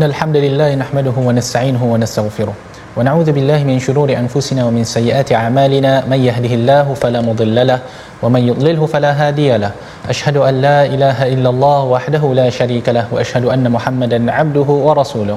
[0.00, 2.54] إن الحمد لله نحمده ونستعينه ونستغفره.
[3.00, 7.80] ونعوذ بالله من شرور أنفسنا ومن سيئات أعمالنا من يهده الله فلا مضل له
[8.22, 9.72] ومن يضلله فلا هادي له.
[10.12, 15.36] أشهد أن لا إله إلا الله وحده لا شريك له وأشهد أن محمدا عبده ورسوله.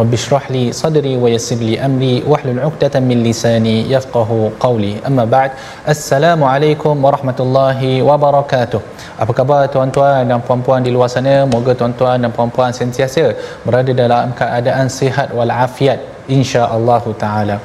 [0.00, 4.30] رب اشرح لي صدري ويسر لي أمري واحلل عقدة من لساني يفقه
[4.66, 4.94] قولي.
[5.08, 5.50] أما بعد
[5.94, 8.80] السلام عليكم ورحمة الله وبركاته.
[9.18, 11.42] Apa khabar tuan-tuan dan puan-puan di luar sana?
[11.42, 13.34] Moga tuan-tuan dan puan-puan sentiasa
[13.66, 16.09] berada dalam keadaan sihat walafiat.
[16.36, 17.56] insya-Allah taala.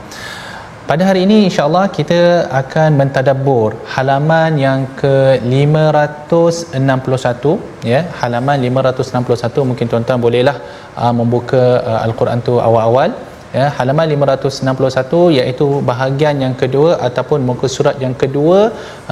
[0.89, 2.19] Pada hari ini insya-Allah kita
[2.59, 7.45] akan mentadabbur halaman yang ke-561
[7.91, 10.57] ya, halaman 561 mungkin tuan-tuan bolehlah
[11.03, 13.09] uh, membuka uh, al-Quran tu awal-awal
[13.57, 13.65] ya.
[13.79, 18.59] Halaman 561 iaitu bahagian yang kedua ataupun muka surat yang kedua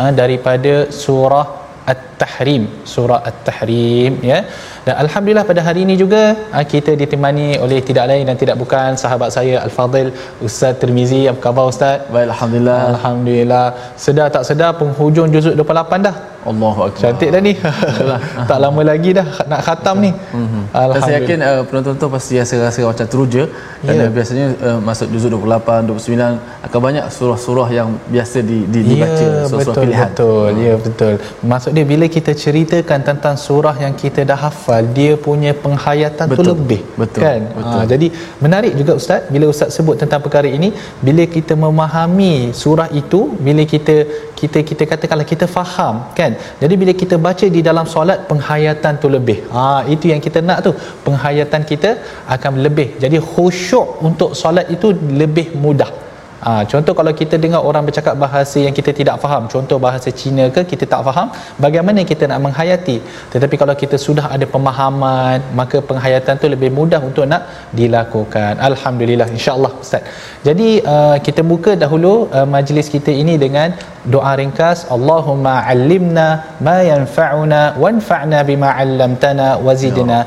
[0.02, 1.48] uh, daripada surah
[1.94, 2.64] At-Tahrim.
[2.94, 4.40] Surah At-Tahrim ya
[4.88, 6.24] dan alhamdulillah pada hari ini juga
[6.58, 10.12] ah, kita ditemani oleh tidak lain dan tidak bukan sahabat saya Al-Fadil
[10.48, 11.22] Ustaz Tirmizi.
[11.32, 12.04] Apa khabar Ustaz?
[12.14, 12.80] Baik Alhamdulillah.
[12.94, 13.66] Alhamdulillah.
[14.06, 16.16] Sedar tak sedar penghujung juzuk 28 dah.
[16.52, 17.02] Allahu Akbar.
[17.04, 17.54] Cantik dah ni.
[18.50, 20.12] Tak lama lagi dah nak khatam ni.
[20.12, 20.64] Mm-hmm.
[20.94, 23.44] Dan saya yakin uh, penonton-penonton pasti rasa rasa macam teruja.
[23.84, 24.10] Kerana Ya.
[24.18, 29.48] biasanya uh, masuk juzuk 28, 29 akan banyak surah-surah yang biasa di, di, dibaca ya,
[29.50, 30.10] surah-surah betul, pilihan.
[30.12, 31.14] Betul, ya betul.
[31.52, 36.34] Maksud dia bila kita ceritakan tentang surah yang kita dah hafal, dia punya penghayatan tu
[36.34, 36.82] Betul, lebih.
[37.02, 37.42] betul, Kan?
[37.58, 37.80] betul.
[37.82, 38.08] Ha, jadi
[38.44, 40.70] menarik juga ustaz bila ustaz sebut tentang perkara ini,
[41.08, 43.96] bila kita memahami surah itu, bila kita
[44.44, 46.32] kita kita katakanlah kita faham kan
[46.62, 49.64] jadi bila kita baca di dalam solat penghayatan tu lebih ha
[49.94, 50.72] itu yang kita nak tu
[51.06, 51.92] penghayatan kita
[52.36, 54.90] akan lebih jadi khusyuk untuk solat itu
[55.22, 55.92] lebih mudah
[56.46, 60.46] Ha, contoh kalau kita dengar orang bercakap bahasa yang kita tidak faham, contoh bahasa Cina
[60.56, 61.28] ke kita tak faham,
[61.66, 62.98] bagaimana kita nak menghayati?
[63.34, 67.44] Tetapi kalau kita sudah ada pemahaman, maka penghayatan tu lebih mudah untuk nak
[67.80, 68.54] dilakukan.
[68.70, 70.04] Alhamdulillah insya-Allah Ustaz.
[70.48, 73.72] Jadi uh, kita buka dahulu uh, majlis kita ini dengan
[74.14, 76.28] doa ringkas Allahumma allimna
[76.68, 80.18] ma yanfa'una wanfa'na bima 'allamtana wazidna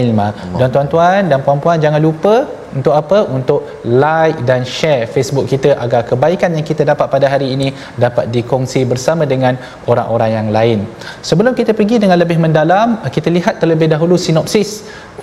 [0.00, 0.28] ilma.
[0.60, 2.34] Dan tuan-tuan dan puan-puan jangan lupa
[2.78, 3.18] untuk apa?
[3.36, 3.60] Untuk
[4.04, 7.68] like dan share Facebook kita agar kebaikan yang kita dapat pada hari ini
[8.04, 9.54] dapat dikongsi bersama dengan
[9.92, 10.78] orang-orang yang lain.
[11.30, 14.70] Sebelum kita pergi dengan lebih mendalam, kita lihat terlebih dahulu sinopsis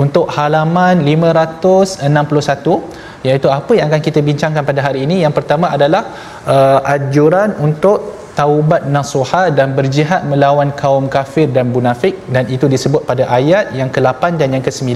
[0.03, 5.15] untuk halaman 561 iaitu apa yang akan kita bincangkan pada hari ini.
[5.25, 6.03] Yang pertama adalah
[6.47, 12.15] uh, anjuran untuk taubat nasuha dan berjihad melawan kaum kafir dan munafik.
[12.35, 14.89] Dan itu disebut pada ayat yang ke-8 dan yang ke-9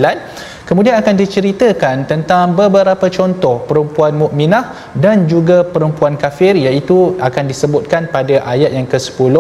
[0.70, 8.10] kemudian akan diceritakan tentang beberapa contoh perempuan mukminah dan juga perempuan kafir iaitu akan disebutkan
[8.16, 9.36] pada ayat yang ke-10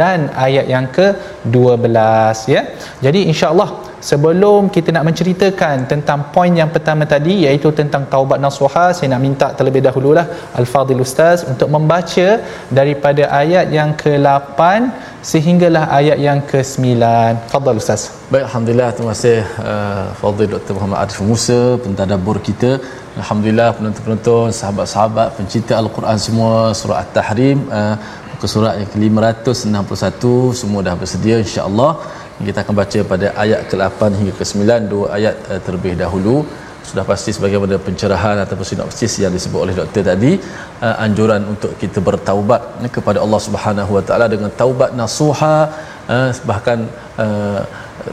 [0.00, 2.62] dan ayat yang ke-12 ya.
[2.98, 8.86] Jadi insyaallah sebelum kita nak menceritakan tentang poin yang pertama tadi iaitu tentang taubat nasuha
[8.96, 10.26] saya nak minta terlebih dahululah
[10.60, 12.28] al-fadil ustaz untuk membaca
[12.78, 14.60] daripada ayat yang ke-8
[15.32, 16.84] sehinggalah ayat yang ke-9
[17.52, 18.02] fadal ustaz
[18.32, 18.88] Baik, Alhamdulillah.
[18.96, 19.38] Terima kasih
[19.70, 20.72] uh, Fadil Dr.
[20.76, 22.70] Muhammad Arif Musa, pentadabbur kita.
[23.20, 27.94] Alhamdulillah penonton-penonton, sahabat-sahabat, pencinta Al-Quran semua, surah At-Tahrim, uh,
[28.30, 30.24] muka surat yang ke-561,
[30.60, 31.90] semua dah bersedia insya-Allah.
[32.34, 36.36] Kita akan baca pada ayat ke-8 hingga ke-9, dua ayat uh, terlebih dahulu.
[36.88, 40.32] Sudah pasti sebagaimana pencerahan ataupun sinopsis yang disebut oleh doktor tadi,
[40.84, 45.56] uh, anjuran untuk kita bertaubat eh, kepada Allah Subhanahu Wa Taala dengan taubat nasuha,
[46.10, 46.90] uh, bahkan
[47.24, 47.62] uh,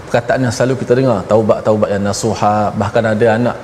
[0.05, 3.57] perkataan yang selalu kita dengar taubat-taubat yang nasuha bahkan ada anak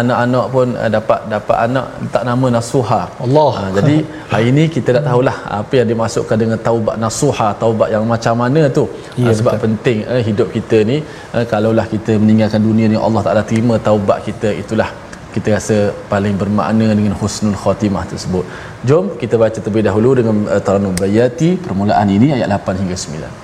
[0.00, 3.96] anak-anak pun uh, dapat dapat anak letak nama nasuha Allah uh, jadi
[4.32, 8.62] hari ini kita tak tahulah apa yang dimasukkan dengan taubat nasuha taubat yang macam mana
[8.78, 8.84] tu
[9.22, 9.64] ya, uh, sebab betul.
[9.66, 10.98] penting uh, hidup kita ni
[11.36, 14.90] uh, kalaulah kita meninggalkan dunia ni Allah Taala terima taubat kita itulah
[15.34, 15.76] kita rasa
[16.10, 18.44] paling bermakna dengan husnul khatimah tersebut.
[18.88, 23.43] Jom kita baca terlebih dahulu dengan uh, Taranum Bayati permulaan ini ayat 8 hingga 9.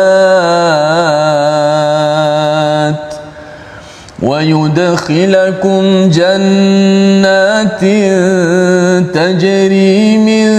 [4.22, 7.80] ويدخلكم جنات
[9.16, 10.50] تجري من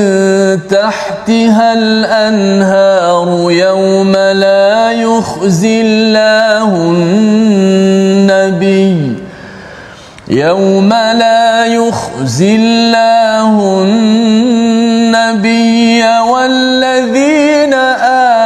[0.68, 6.74] تحتها الأنهار يوم لا يخزي الله
[8.30, 9.14] النبي
[10.28, 15.50] يوم لا يخزي الله النبي
[16.32, 17.74] والذين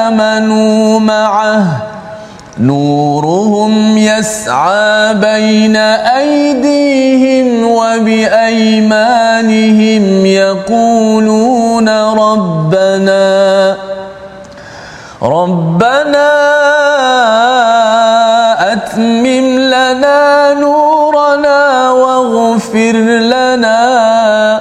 [0.09, 1.95] آمنوا معه
[2.61, 9.25] نورهم يسعى بين أيديهم وبأيمانهم
[10.27, 11.89] يقولون
[12.29, 13.77] ربنا
[15.23, 16.31] ربنا
[18.73, 22.97] أتمم لنا نورنا واغفر
[23.35, 24.61] لنا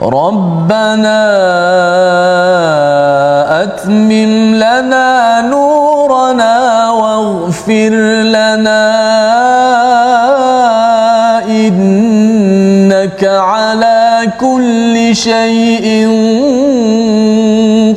[0.00, 1.22] ربنا
[3.62, 4.32] أتمم
[7.62, 8.82] واغفر لنا
[11.46, 16.08] إنك على كل شيء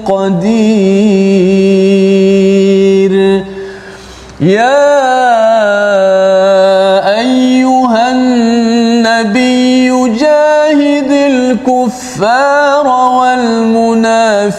[0.06, 0.76] قدير.
[4.42, 4.86] يا
[7.20, 9.90] أيها النبي
[10.20, 12.88] جاهد الكفار
[13.18, 14.50] والمنافقين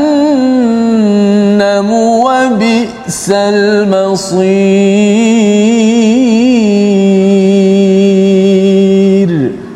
[2.26, 4.48] وبئس المصير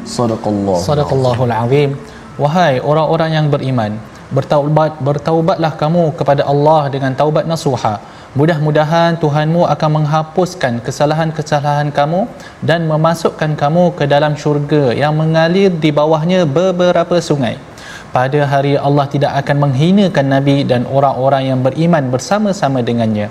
[0.05, 1.91] صدق الله صدق الله العظيم
[2.41, 4.01] Wahai orang-orang yang beriman,
[4.33, 8.01] bertaubat bertaubatlah kamu kepada Allah dengan taubat nasuha.
[8.36, 12.28] Mudah-mudahan Tuhanmu akan menghapuskan kesalahan-kesalahan kamu
[12.60, 17.56] dan memasukkan kamu ke dalam syurga yang mengalir di bawahnya beberapa sungai
[18.16, 23.26] pada hari Allah tidak akan menghinakan Nabi dan orang-orang yang beriman bersama-sama dengannya.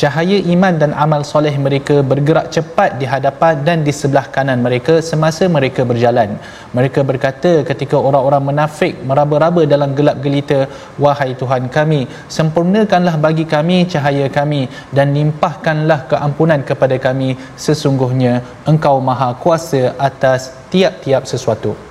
[0.00, 4.94] Cahaya iman dan amal soleh mereka bergerak cepat di hadapan dan di sebelah kanan mereka
[5.08, 6.38] semasa mereka berjalan.
[6.76, 10.60] Mereka berkata ketika orang-orang munafik meraba-raba dalam gelap gelita,
[11.02, 12.00] Wahai Tuhan kami,
[12.38, 14.62] sempurnakanlah bagi kami cahaya kami
[14.94, 17.34] dan limpahkanlah keampunan kepada kami.
[17.66, 21.87] Sesungguhnya Engkau maha kuasa atas tiap-tiap sesuatu.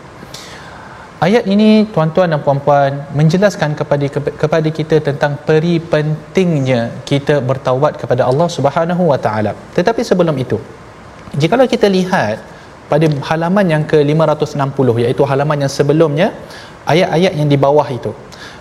[1.18, 4.06] Ayat ini tuan-tuan dan puan-puan menjelaskan kepada
[4.42, 9.58] kepada kita tentang peri pentingnya kita bertaubat kepada Allah Subhanahu Wa Taala.
[9.78, 10.62] Tetapi sebelum itu,
[11.42, 12.38] jikalau kita lihat
[12.86, 16.28] pada halaman yang ke-560 iaitu halaman yang sebelumnya
[16.86, 18.14] ayat-ayat yang di bawah itu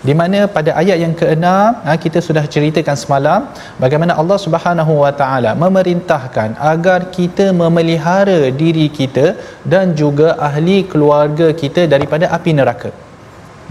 [0.08, 1.46] di mana pada ayat yang ke-6
[1.86, 3.40] ha, kita sudah ceritakan semalam
[3.84, 9.26] bagaimana Allah Subhanahu Wa Taala memerintahkan agar kita memelihara diri kita
[9.64, 12.90] dan juga ahli keluarga kita daripada api neraka.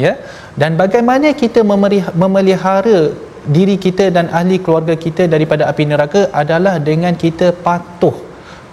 [0.06, 0.14] Ya?
[0.62, 1.62] Dan bagaimana kita
[2.24, 3.00] memelihara
[3.58, 8.16] diri kita dan ahli keluarga kita daripada api neraka adalah dengan kita patuh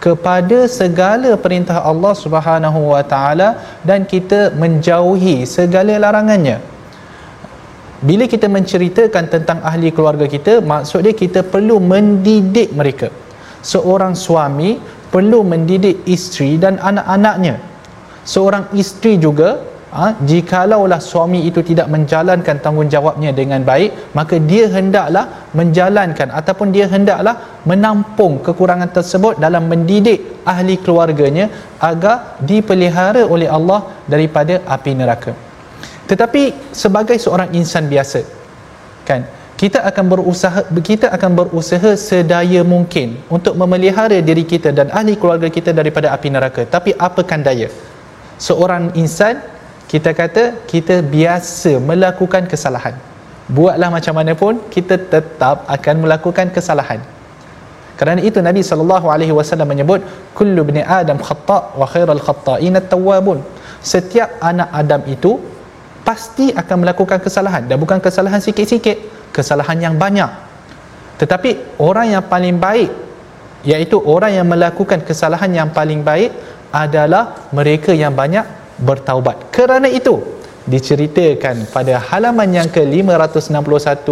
[0.04, 3.48] kepada segala perintah Allah Subhanahu Wa Taala
[3.86, 6.71] dan kita menjauhi segala larangannya
[8.08, 13.08] bila kita menceritakan tentang ahli keluarga kita maksudnya kita perlu mendidik mereka.
[13.72, 14.70] Seorang suami
[15.14, 17.54] perlu mendidik isteri dan anak-anaknya.
[18.26, 19.50] Seorang isteri juga
[19.92, 25.24] ha, jikalau suami itu tidak menjalankan tanggungjawabnya dengan baik maka dia hendaklah
[25.58, 27.34] menjalankan ataupun dia hendaklah
[27.70, 31.46] menampung kekurangan tersebut dalam mendidik ahli keluarganya
[31.90, 32.16] agar
[32.50, 33.80] dipelihara oleh Allah
[34.14, 35.51] daripada api neraka
[36.10, 36.42] tetapi
[36.74, 38.20] sebagai seorang insan biasa
[39.08, 39.22] kan
[39.62, 45.46] kita akan berusaha kita akan berusaha sedaya mungkin untuk memelihara diri kita dan ahli keluarga
[45.56, 46.62] kita daripada api neraka.
[46.66, 47.68] Tapi apakan daya?
[48.46, 49.38] Seorang insan
[49.86, 52.98] kita kata kita biasa melakukan kesalahan.
[53.46, 56.98] Buatlah macam mana pun kita tetap akan melakukan kesalahan.
[57.94, 60.02] Kerana itu Nabi sallallahu alaihi wasallam menyebut
[60.34, 63.38] kullu bani adam khata wa khairul khata'in at-tawwabun
[63.82, 65.38] setiap anak Adam itu
[66.06, 67.66] pasti akan melakukan kesalahan.
[67.66, 70.28] Dan bukan kesalahan sikit-sikit kesalahan yang banyak.
[71.18, 72.90] Tetapi orang yang paling baik
[73.62, 76.34] iaitu orang yang melakukan kesalahan yang paling baik
[76.74, 78.42] adalah mereka yang banyak
[78.82, 79.54] bertaubat.
[79.54, 80.18] Kerana itu
[80.66, 84.08] diceritakan pada halaman yang ke-561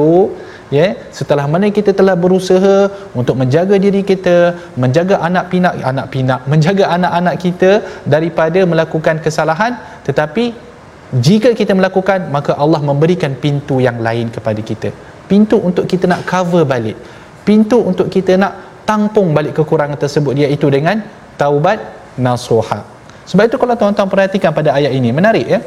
[0.77, 0.87] ya
[1.19, 4.37] setelah mana kita telah berusaha untuk menjaga diri kita
[4.83, 7.71] menjaga anak pinak anak pinak menjaga anak-anak kita
[8.15, 10.70] daripada melakukan kesalahan tetapi
[11.11, 14.95] jika kita melakukan maka Allah memberikan pintu yang lain kepada kita.
[15.27, 16.95] Pintu untuk kita nak cover balik.
[17.43, 21.03] Pintu untuk kita nak tampung balik kekurangan tersebut iaitu dengan
[21.35, 21.79] taubat
[22.15, 22.87] nasuha.
[23.27, 25.61] Sebab itu kalau tuan-tuan perhatikan pada ayat ini menarik ya?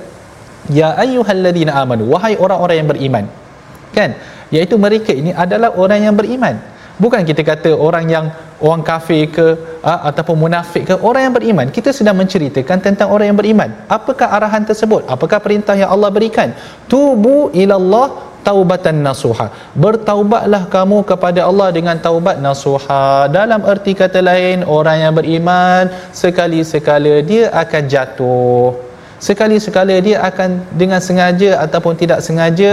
[0.71, 3.25] Ya ayyuhalladzina amanu wahai orang-orang yang beriman.
[3.91, 4.15] Kan?
[4.47, 8.25] Iaitu mereka ini adalah orang yang beriman bukan kita kata orang yang
[8.63, 9.47] orang kafir ke
[9.83, 11.67] ataupun munafik ke orang yang beriman.
[11.69, 13.69] Kita sedang menceritakan tentang orang yang beriman.
[13.87, 15.03] Apakah arahan tersebut?
[15.09, 16.55] Apakah perintah yang Allah berikan?
[16.87, 19.47] Tubu ilallah taubatan nasuha.
[19.83, 23.27] Bertaubatlah kamu kepada Allah dengan taubat nasuha.
[23.31, 28.92] Dalam erti kata lain orang yang beriman sekali-sekala dia akan jatuh
[29.27, 30.49] sekali-sekala dia akan
[30.81, 32.71] dengan sengaja ataupun tidak sengaja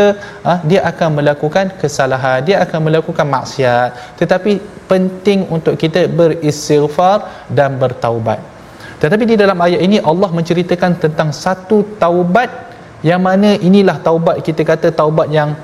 [0.51, 4.19] ah, dia akan melakukan kesalahan dia akan melakukan maksiat.
[4.21, 4.53] Tetapi
[4.91, 8.43] penting untuk kita beristighfar dan bertaubat.
[9.03, 12.51] Tetapi di dalam ayat ini Allah menceritakan tentang satu taubat
[13.11, 15.55] yang mana inilah taubat kita kata taubat yang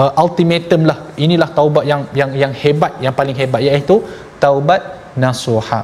[0.00, 0.98] uh, ultimatum lah.
[1.26, 4.02] Inilah taubat yang yang yang hebat yang paling hebat iaitu
[4.42, 4.82] taubat
[5.14, 5.80] nasuha.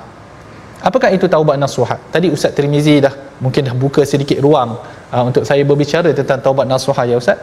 [0.89, 1.97] Apakah itu taubat nasuha?
[2.13, 4.71] Tadi ustaz Tirmizi dah mungkin dah buka sedikit ruang
[5.15, 7.39] uh, untuk saya berbicara tentang taubat nasuha ya ustaz.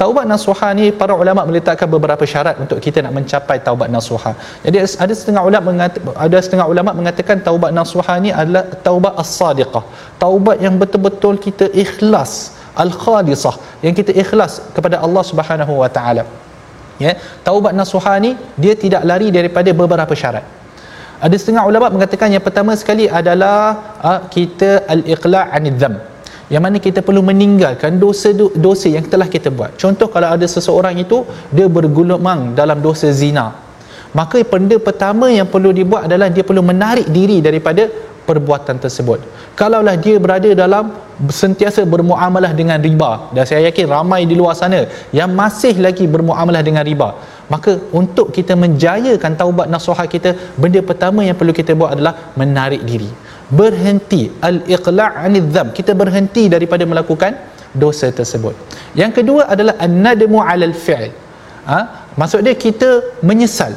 [0.00, 4.32] Taubat nasuha ni para ulama meletakkan beberapa syarat untuk kita nak mencapai taubat nasuha.
[4.64, 9.84] Jadi ada setengah ulama mengatakan ada setengah ulama mengatakan taubat nasuha ni adalah taubat as-sadiqah.
[10.24, 12.32] Taubat yang betul-betul kita ikhlas
[12.84, 16.24] al-khalisah yang kita ikhlas kepada Allah Subhanahu wa taala.
[17.02, 17.14] Ya
[17.48, 18.30] taubat nasuha ni
[18.62, 20.57] dia tidak lari daripada beberapa syarat
[21.18, 25.94] ada setengah ulama mengatakan yang pertama sekali adalah uh, kita al-iqla' anid dzam.
[26.48, 29.76] Yang mana kita perlu meninggalkan dosa-dosa yang telah kita buat.
[29.76, 32.22] Contoh kalau ada seseorang itu dia bergulung
[32.56, 33.52] dalam dosa zina.
[34.16, 37.84] Maka benda pertama yang perlu dibuat adalah dia perlu menarik diri daripada
[38.24, 39.20] perbuatan tersebut.
[39.58, 40.96] Kalaulah dia berada dalam
[41.28, 43.28] sentiasa bermuamalah dengan riba.
[43.36, 47.10] Dan saya yakin ramai di luar sana yang masih lagi bermuamalah dengan riba
[47.52, 50.30] maka untuk kita menjayakan taubat nasuha kita
[50.62, 53.10] benda pertama yang perlu kita buat adalah menarik diri.
[53.60, 57.32] Berhenti al-iqla' anil dham kita berhenti daripada melakukan
[57.82, 58.54] dosa tersebut.
[59.00, 61.12] Yang kedua adalah an-nadmu 'alal fi'l.
[61.68, 61.80] Ha?
[62.20, 63.72] maksud dia kita menyesal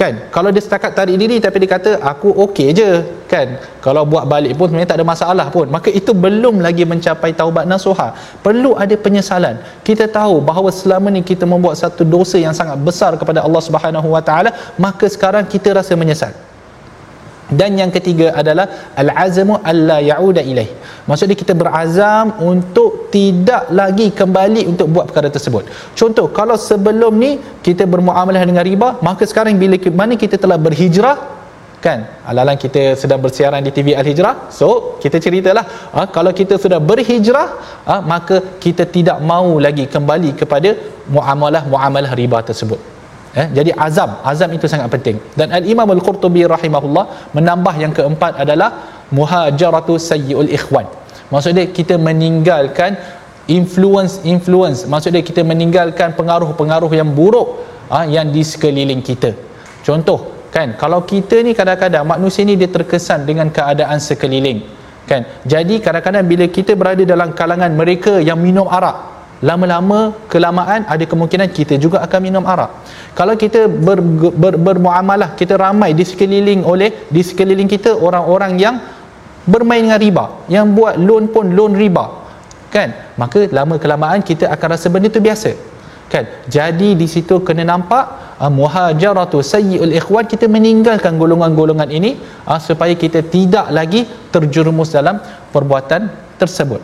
[0.00, 0.28] kan?
[0.34, 2.90] Kalau dia setakat tarik diri tapi dia kata aku okey je.
[3.32, 3.56] Kan?
[3.84, 5.66] Kalau buat balik pun sebenarnya tak ada masalah pun.
[5.72, 8.12] Maka itu belum lagi mencapai taubat nasuha.
[8.44, 9.56] Perlu ada penyesalan.
[9.80, 14.08] Kita tahu bahawa selama ni kita membuat satu dosa yang sangat besar kepada Allah Subhanahu
[14.12, 16.32] Wa Taala maka sekarang kita rasa menyesal
[17.50, 20.70] dan yang ketiga adalah al-azmu alla ya'uda ilaih.
[21.08, 25.66] Maksudnya kita berazam untuk tidak lagi kembali untuk buat perkara tersebut.
[25.98, 27.30] Contoh kalau sebelum ni
[27.66, 31.16] kita bermuamalah dengan riba maka sekarang bila mana kita telah berhijrah?
[31.82, 32.06] Kan?
[32.30, 37.48] Alalan kita sedang bersiaran di TV Al-Hijrah so kita ceritalah ha, kalau kita sudah berhijrah
[37.90, 40.78] ha, maka kita tidak mau lagi kembali kepada
[41.10, 42.91] muamalah-muamalah riba tersebut
[43.32, 45.16] Eh, jadi azam, azam itu sangat penting.
[45.32, 48.70] Dan Al-Imam Al-Qurtubi rahimahullah menambah yang keempat adalah
[49.08, 50.84] muhajaratu sayyi'ul ikhwan.
[51.32, 53.00] Maksudnya kita meninggalkan
[53.48, 54.84] influence influence.
[54.84, 59.32] Maksudnya kita meninggalkan pengaruh-pengaruh yang buruk ha, yang di sekeliling kita.
[59.80, 64.60] Contoh kan, kalau kita ni kadang-kadang manusia ni dia terkesan dengan keadaan sekeliling.
[65.08, 65.24] Kan?
[65.48, 71.50] Jadi kadang-kadang bila kita berada dalam kalangan mereka yang minum arak, lama-lama kelamaan ada kemungkinan
[71.50, 72.70] kita juga akan minum arak.
[73.18, 73.98] Kalau kita ber,
[74.42, 78.76] ber, bermuamalah kita ramai di sekeliling oleh di sekeliling kita orang-orang yang
[79.52, 82.06] bermain dengan riba yang buat loan pun loan riba
[82.70, 82.88] kan?
[83.18, 85.50] Maka lama kelamaan kita akan rasa benda tu biasa
[86.06, 86.24] kan?
[86.46, 92.14] Jadi di situ kena nampak uh, muhajaratu sayyiul ikhwan kita meninggalkan golongan-golongan ini
[92.46, 95.18] uh, supaya kita tidak lagi terjerumus dalam
[95.54, 96.82] perbuatan tersebut.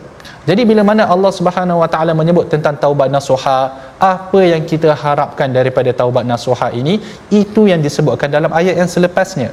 [0.49, 3.59] Jadi bila mana Allah Subhanahu Wa Taala menyebut tentang taubat nasuha
[4.01, 6.97] apa yang kita harapkan daripada taubat nasuha ini?
[7.29, 9.49] Itu yang disebutkan dalam ayat yang selepasnya.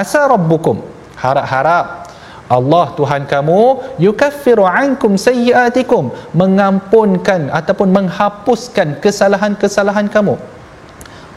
[0.00, 0.78] Asa rabbukum.
[1.16, 1.86] Harap-harap
[2.56, 3.60] Allah Tuhan kamu
[4.06, 10.36] yukaffiru ankum sayyiatikum mengampunkan ataupun menghapuskan kesalahan-kesalahan kamu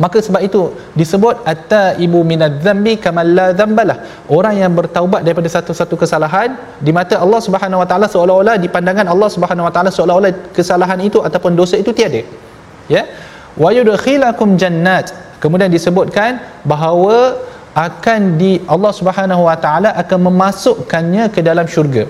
[0.04, 0.62] maka sebab itu
[1.00, 3.98] disebut at-taibu minadz-dzambi kama la dzambalah
[4.32, 9.12] orang yang bertaubat daripada satu-satu kesalahan di mata Allah Subhanahu wa taala seolah-olah di pandangan
[9.14, 12.24] Allah Subhanahu wa taala seolah-olah kesalahan itu ataupun dosa itu tiada.
[12.88, 13.04] Ya?
[13.60, 15.12] Wa yudkhilakum jannat.
[15.44, 17.36] Kemudian disebutkan bahawa
[17.76, 22.08] akan di Allah Subhanahu wa taala akan memasukkannya ke dalam syurga.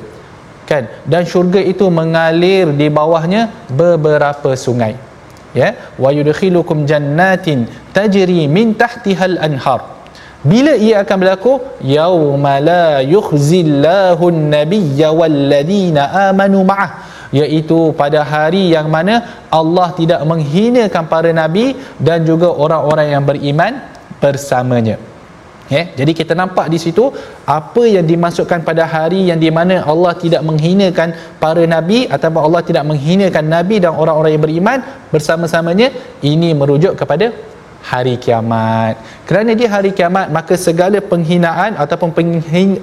[0.70, 0.86] Kan?
[1.10, 5.09] Dan syurga itu mengalir di bawahnya beberapa sungai
[5.56, 5.70] ya?
[6.04, 7.66] Wa yudkhilukum jannatin
[7.96, 10.00] tajri min tahtiha al-anhar.
[10.40, 11.54] Bila ia akan berlaku?
[11.84, 16.92] Yauma la yukhzillahu an-nabiyya wal-ladina amanu ma'ah.
[17.30, 23.74] Iaitu pada hari yang mana Allah tidak menghinakan para nabi dan juga orang-orang yang beriman
[24.18, 25.09] bersamanya
[25.70, 27.14] Ya, jadi kita nampak di situ
[27.46, 32.62] apa yang dimasukkan pada hari yang di mana Allah tidak menghinakan para nabi ataupun Allah
[32.66, 34.82] tidak menghinakan nabi dan orang-orang yang beriman
[35.14, 35.94] bersama-samanya
[36.26, 37.30] ini merujuk kepada
[37.86, 38.98] hari kiamat.
[39.30, 42.18] Kerana di hari kiamat maka segala penghinaan ataupun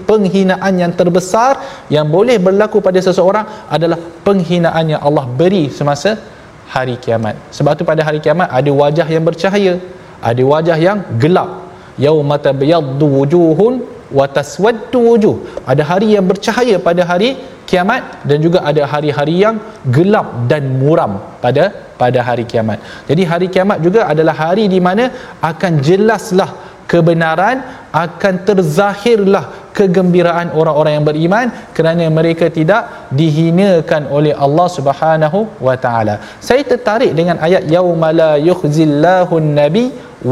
[0.07, 1.59] penghinaan yang terbesar
[1.91, 6.23] yang boleh berlaku pada seseorang adalah penghinaan yang Allah beri semasa
[6.71, 7.35] hari kiamat.
[7.51, 9.75] Sebab tu pada hari kiamat ada wajah yang bercahaya,
[10.23, 11.66] ada wajah yang gelap
[12.05, 13.75] yauma tabyaddu wujuhun
[14.19, 15.37] wa taswaddu wujuh.
[15.73, 17.31] Ada hari yang bercahaya pada hari
[17.71, 19.57] kiamat dan juga ada hari-hari yang
[19.97, 21.65] gelap dan muram pada
[22.01, 22.79] pada hari kiamat.
[23.11, 25.11] Jadi hari kiamat juga adalah hari di mana
[25.51, 26.51] akan jelaslah
[26.87, 27.59] kebenaran
[27.91, 29.45] akan terzahirlah
[29.79, 36.15] kegembiraan orang-orang yang beriman kerana mereka tidak dihinakan oleh Allah Subhanahu wa taala.
[36.49, 39.85] Saya tertarik dengan ayat yaumala yukhzillahu nabi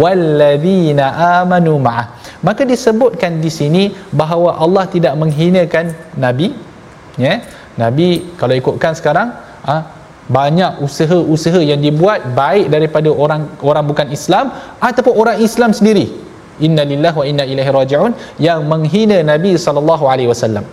[0.02, 1.06] walladzina
[1.40, 2.06] amanu ma'ah.
[2.46, 3.84] Maka disebutkan di sini
[4.20, 5.92] bahawa Allah tidak menghinakan
[6.24, 6.48] nabi.
[7.20, 7.34] Ya
[7.82, 8.08] nabi
[8.40, 9.28] kalau ikutkan sekarang
[9.68, 9.76] ha,
[10.38, 16.23] banyak usaha-usaha yang dibuat baik daripada orang orang bukan Islam ataupun orang Islam sendiri
[16.60, 20.66] innalillahi wa inna ilaihi rajiun yang menghina nabi sallallahu alaihi wasallam.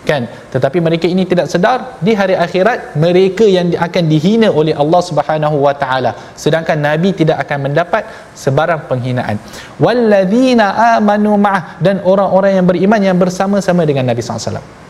[0.00, 0.24] Kan?
[0.26, 5.60] Tetapi mereka ini tidak sedar di hari akhirat mereka yang akan dihina oleh Allah Subhanahu
[5.60, 6.16] wa taala.
[6.32, 9.36] Sedangkan nabi tidak akan mendapat sebarang penghinaan.
[9.76, 14.80] Walladzina amanu ma'ah dan orang-orang yang beriman yang bersama-sama dengan nabi SAW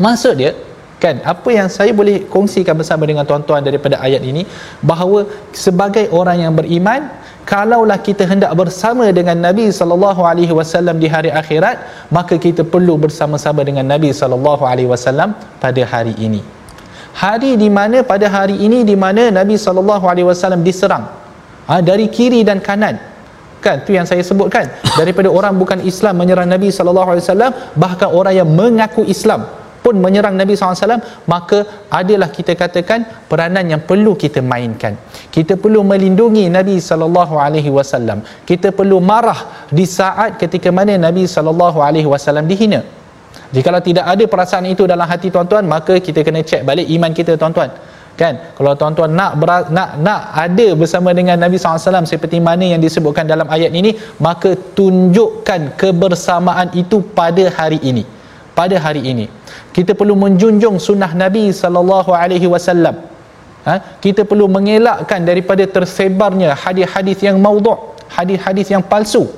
[0.00, 0.56] maksud dia
[1.02, 4.44] kan apa yang saya boleh kongsikan bersama dengan tuan-tuan daripada ayat ini
[4.84, 5.24] bahawa
[5.64, 7.08] sebagai orang yang beriman
[7.48, 12.94] kalaulah kita hendak bersama dengan Nabi sallallahu alaihi wasallam di hari akhirat maka kita perlu
[13.04, 15.32] bersama-sama dengan Nabi sallallahu alaihi wasallam
[15.64, 16.42] pada hari ini.
[17.10, 21.10] Hari di mana pada hari ini di mana Nabi sallallahu alaihi wasallam diserang.
[21.66, 23.02] Ha, dari kiri dan kanan.
[23.64, 24.70] Kan tu yang saya sebutkan.
[24.94, 29.42] Daripada orang bukan Islam menyerang Nabi sallallahu alaihi wasallam bahkan orang yang mengaku Islam
[29.84, 31.00] pun menyerang Nabi SAW
[31.32, 31.58] maka
[32.00, 34.94] adalah kita katakan peranan yang perlu kita mainkan.
[35.36, 42.80] Kita perlu melindungi Nabi SAW kita perlu marah di saat ketika mana Nabi SAW dihina.
[43.50, 47.34] Jika tidak ada perasaan itu dalam hati tuan-tuan maka kita kena cek balik iman kita
[47.40, 47.70] tuan-tuan.
[48.20, 48.52] Kan?
[48.52, 49.32] Kalau tuan-tuan nak
[49.76, 54.52] nak nak ada bersama dengan Nabi SAW seperti mana yang disebutkan dalam ayat ini maka
[54.78, 58.19] tunjukkan kebersamaan itu pada hari ini
[58.60, 59.26] pada hari ini.
[59.76, 62.96] Kita perlu menjunjung sunnah Nabi sallallahu alaihi wasallam.
[63.60, 63.74] Ha?
[64.00, 67.76] kita perlu mengelakkan daripada tersebarnya hadis-hadis yang maudhu'
[68.08, 69.28] hadis-hadis yang palsu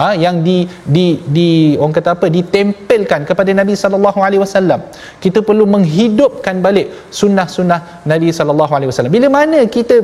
[0.00, 0.08] ha?
[0.24, 0.56] yang di
[0.94, 1.48] di di
[1.80, 4.80] orang kata apa ditempelkan kepada Nabi sallallahu alaihi wasallam
[5.24, 6.88] kita perlu menghidupkan balik
[7.20, 7.80] sunnah-sunnah
[8.12, 9.96] Nabi sallallahu alaihi wasallam bila mana kita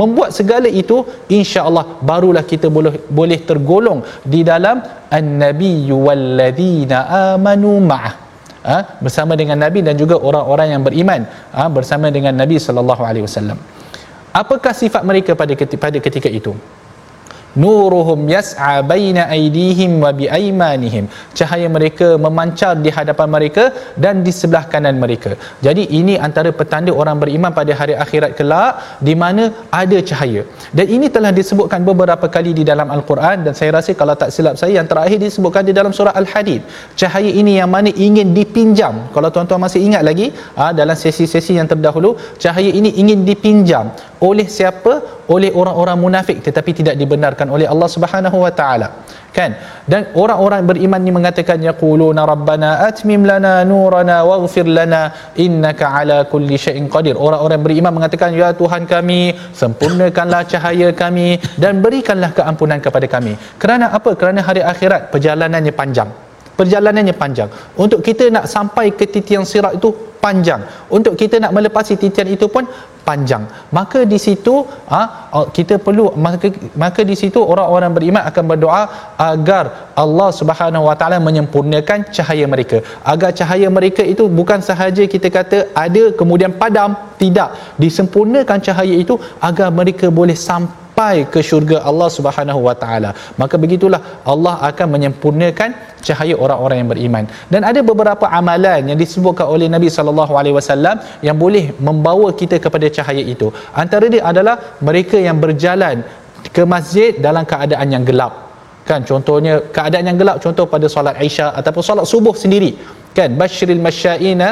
[0.00, 0.98] membuat segala itu
[1.38, 4.00] insya-Allah barulah kita boleh boleh tergolong
[4.34, 4.78] di dalam
[5.18, 6.98] an-nabiyyu walladzina
[7.34, 8.28] amanu ma'ah
[8.68, 11.24] ha, bersama dengan Nabi dan juga orang-orang yang beriman
[11.56, 13.58] ha, bersama dengan Nabi sallallahu alaihi wasallam.
[14.40, 16.52] Apakah sifat mereka pada ketika, pada ketika itu?
[17.64, 21.04] Nuruhum yas'a baina aydihim wa bi aymanihim.
[21.38, 23.64] Cahaya mereka memancar di hadapan mereka
[24.04, 25.32] dan di sebelah kanan mereka.
[25.66, 29.44] Jadi ini antara petanda orang beriman pada hari akhirat kelak di mana
[29.82, 30.44] ada cahaya.
[30.76, 34.54] Dan ini telah disebutkan beberapa kali di dalam al-Quran dan saya rasa kalau tak silap
[34.60, 36.62] saya yang terakhir disebutkan di dalam surah al-hadid.
[37.00, 38.94] Cahaya ini yang mana ingin dipinjam.
[39.14, 42.10] Kalau tuan-tuan masih ingat lagi ah, dalam sesi-sesi yang terdahulu
[42.42, 44.92] cahaya ini ingin dipinjam oleh siapa?
[45.34, 48.88] Oleh orang-orang munafik tetapi tidak dibenarkan oleh Allah Subhanahu wa taala.
[49.36, 49.54] Kan?
[49.86, 55.02] Dan orang-orang beriman ni mengatakan yaquluna rabbana atmim lana nurana waghfir lana
[55.44, 57.14] innaka ala kulli syai'in qadir.
[57.14, 59.20] Orang-orang beriman mengatakan ya Tuhan kami
[59.60, 63.38] sempurnakanlah cahaya kami dan berikanlah keampunan kepada kami.
[63.62, 64.18] Kerana apa?
[64.18, 66.10] Kerana hari akhirat perjalanannya panjang.
[66.58, 67.46] Perjalanannya panjang.
[67.78, 70.66] Untuk kita nak sampai ke titian sirat itu panjang.
[70.90, 72.66] Untuk kita nak melepasi titian itu pun
[73.08, 73.44] panjang.
[73.76, 74.54] Maka di situ
[74.92, 75.02] ha,
[75.56, 76.48] kita perlu maka,
[76.82, 78.82] maka di situ orang-orang beriman akan berdoa
[79.32, 79.64] agar
[80.02, 82.80] Allah Subhanahu Wa Taala menyempurnakan cahaya mereka.
[83.12, 86.92] Agar cahaya mereka itu bukan sahaja kita kata ada kemudian padam
[87.22, 87.50] tidak.
[87.84, 89.16] Disempurnakan cahaya itu
[89.48, 93.10] agar mereka boleh sampai sampai ke syurga Allah Subhanahu Wa Taala.
[93.40, 94.00] Maka begitulah
[94.32, 95.70] Allah akan menyempurnakan
[96.06, 97.24] cahaya orang-orang yang beriman.
[97.52, 102.58] Dan ada beberapa amalan yang disebutkan oleh Nabi sallallahu alaihi wasallam yang boleh membawa kita
[102.64, 103.46] kepada cahaya itu.
[103.82, 104.56] Antara dia adalah
[104.88, 106.02] mereka yang berjalan
[106.56, 108.50] ke masjid dalam keadaan yang gelap.
[108.82, 112.74] Kan contohnya keadaan yang gelap contoh pada solat Isya ataupun solat subuh sendiri.
[113.14, 114.48] Kan basyiril masyaina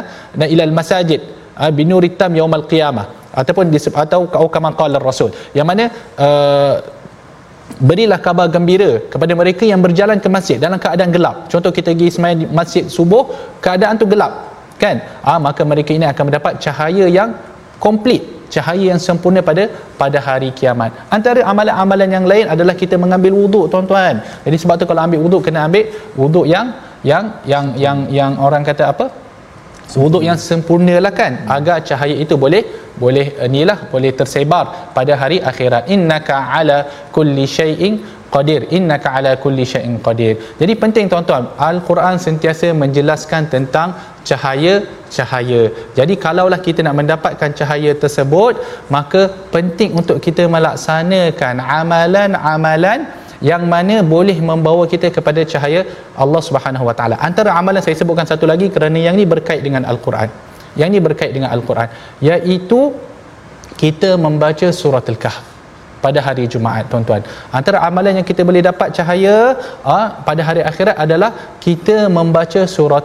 [0.54, 1.20] ila al masajid
[1.59, 3.68] ah, binuritam yaumal qiyamah ataupun
[4.05, 5.85] atau kau kama qala rasul yang mana
[6.27, 6.75] uh,
[7.88, 11.37] berilah kabar gembira kepada mereka yang berjalan ke masjid dalam keadaan gelap.
[11.53, 13.25] Contoh kita pergi sembahyang masjid subuh
[13.64, 14.33] keadaan tu gelap
[14.83, 14.96] kan?
[15.31, 17.31] Ah maka mereka ini akan mendapat cahaya yang
[17.85, 18.22] komplit
[18.55, 19.64] cahaya yang sempurna pada
[20.01, 20.90] pada hari kiamat.
[21.16, 24.22] Antara amalan-amalan yang lain adalah kita mengambil wuduk tuan-tuan.
[24.46, 25.85] Jadi sebab tu kalau ambil wuduk kena ambil
[26.20, 26.66] wuduk yang
[27.11, 29.07] yang yang yang yang orang kata apa
[29.94, 31.33] wuduk yang sempurna lah kan?
[31.57, 32.62] Agar cahaya itu boleh
[33.03, 34.64] boleh inilah boleh tersebar
[34.96, 35.83] pada hari akhirat.
[35.94, 36.79] Innaka ala
[37.16, 37.94] kulli syai'in
[38.35, 38.61] qadir.
[38.79, 40.35] Innaka ala kulli syai'in qadir.
[40.61, 43.88] Jadi penting tuan-tuan al-Quran sentiasa menjelaskan tentang
[44.29, 44.75] cahaya
[45.16, 45.62] cahaya.
[45.99, 48.55] Jadi kalaulah kita nak mendapatkan cahaya tersebut
[48.96, 49.22] maka
[49.55, 53.01] penting untuk kita melaksanakan amalan-amalan
[53.40, 55.85] yang mana boleh membawa kita kepada cahaya
[56.16, 57.16] Allah Subhanahu Wa Taala.
[57.29, 60.29] Antara amalan saya sebutkan satu lagi kerana yang ini berkait dengan Al-Quran.
[60.77, 61.88] Yang ini berkait dengan Al-Quran
[62.20, 62.81] iaitu
[63.81, 65.57] kita membaca surah Al-Kahf
[66.05, 67.22] pada hari Jumaat tuan-tuan.
[67.59, 69.57] Antara amalan yang kita boleh dapat cahaya
[69.94, 71.31] ah, pada hari akhirat adalah
[71.66, 73.03] kita membaca surah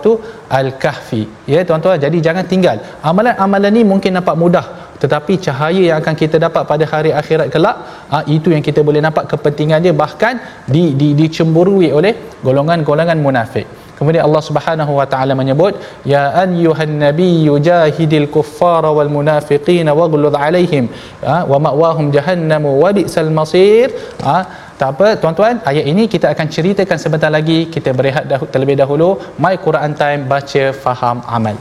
[0.60, 1.24] Al-Kahfi.
[1.54, 2.78] Ya tuan-tuan, jadi jangan tinggal.
[3.12, 7.78] Amalan-amalan ni mungkin nampak mudah tetapi cahaya yang akan kita dapat pada hari akhirat kelak
[8.12, 10.36] ha, itu yang kita boleh nampak kepentingan dia bahkan
[10.74, 12.14] di, di, dicemburui oleh
[12.48, 13.68] golongan-golongan munafik.
[13.98, 15.74] Kemudian Allah Subhanahu wa taala menyebut
[16.12, 20.86] ya ayyuhan nabiyyu jahidil kuffara wal munafiqin waghlud alaihim
[21.26, 23.90] ha, wa ma'wahum jahannam wa bi'sal masir.
[24.26, 24.38] Ha,
[24.80, 27.60] tak apa tuan-tuan ayat ini kita akan ceritakan sebentar lagi.
[27.76, 29.12] Kita berehat terlebih dahulu.
[29.46, 31.58] My Quran time baca faham amal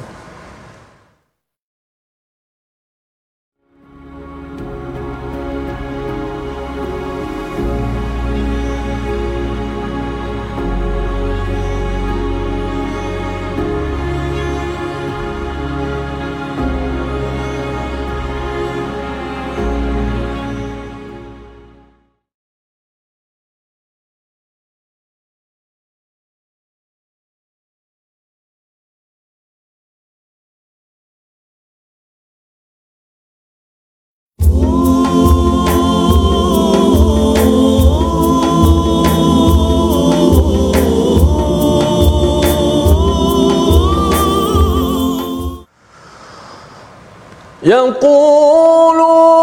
[47.69, 49.38] يقولون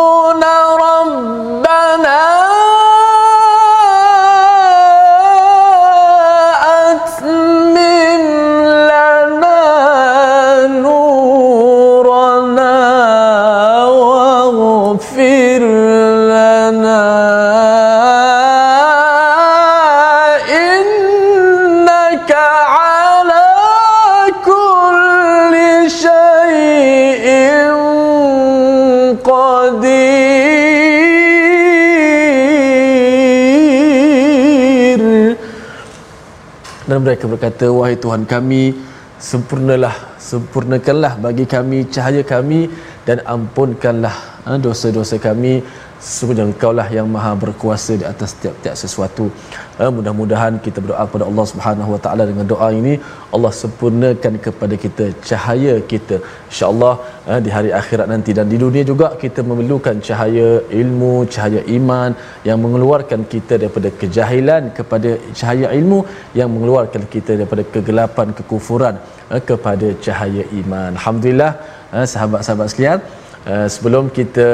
[36.88, 38.74] dan mereka berkata wahai Tuhan kami
[39.20, 42.72] sempurnalah sempurnakanlah bagi kami cahaya kami
[43.04, 44.16] dan ampunkanlah
[44.56, 45.54] dosa-dosa kami
[46.06, 49.24] Sesungguhnya engkau lah yang maha berkuasa di atas setiap-tiap sesuatu.
[49.82, 52.94] Uh, Mudah-mudahan kita berdoa kepada Allah Subhanahu Wa Taala dengan doa ini.
[53.36, 56.18] Allah sempurnakan kepada kita cahaya kita.
[56.50, 56.94] InsyaAllah
[57.30, 60.48] uh, di hari akhirat nanti Dan di dunia juga kita memerlukan cahaya
[60.82, 62.12] ilmu, cahaya iman
[62.48, 66.00] Yang mengeluarkan kita daripada kejahilan kepada cahaya ilmu
[66.40, 68.96] Yang mengeluarkan kita daripada kegelapan, kekufuran
[69.50, 70.92] Kepada cahaya iman.
[71.00, 71.52] Alhamdulillah
[72.14, 73.00] sahabat-sahabat sekalian
[73.48, 74.48] Eh, sebelum kita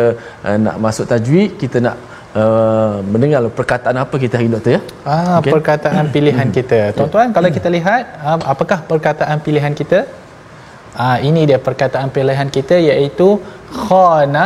[0.47, 1.95] uh, nak masuk tajwid kita nak
[2.41, 4.81] uh, mendengar perkataan apa kita hari doktor ya?
[5.11, 5.49] Ah okay.
[5.55, 6.79] perkataan pilihan kita.
[6.97, 9.99] Tuan-tuan kalau kita lihat uh, apakah perkataan pilihan kita?
[11.05, 13.29] Ah ini dia perkataan pilihan kita iaitu
[13.81, 14.45] khana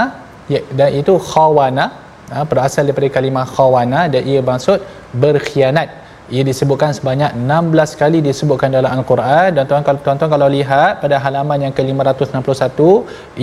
[0.53, 1.87] ya, dan itu khawana.
[2.31, 4.79] Uh, berasal daripada kalimah khawana dan ia maksud
[5.23, 5.91] berkhianat
[6.35, 11.17] ia disebutkan sebanyak 16 kali disebutkan dalam al-Quran dan tuan kalau tuan-tuan kalau lihat pada
[11.25, 12.79] halaman yang ke-561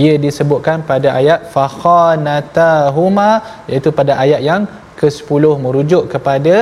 [0.05, 3.31] ia disebutkan pada ayat fakhanatahuma
[3.70, 4.64] iaitu pada ayat yang
[5.01, 6.55] ke-10 merujuk kepada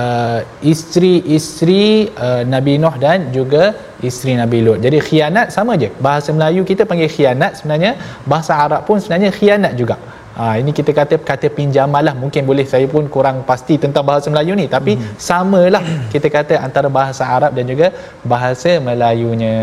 [0.00, 0.38] uh,
[0.72, 1.86] isteri-isteri
[2.26, 3.64] uh, Nabi Nuh dan juga
[4.08, 4.78] isteri Nabi Lut.
[4.86, 5.88] Jadi khianat sama je.
[6.06, 7.92] Bahasa Melayu kita panggil khianat sebenarnya
[8.32, 9.96] bahasa Arab pun sebenarnya khianat juga.
[10.38, 12.14] Ha, ini kita kata kata pinjaman lah.
[12.22, 14.66] Mungkin boleh saya pun kurang pasti tentang bahasa Melayu ni.
[14.76, 15.18] Tapi hmm.
[15.28, 17.88] samalah kita kata antara bahasa Arab dan juga
[18.32, 19.56] bahasa Melayunya.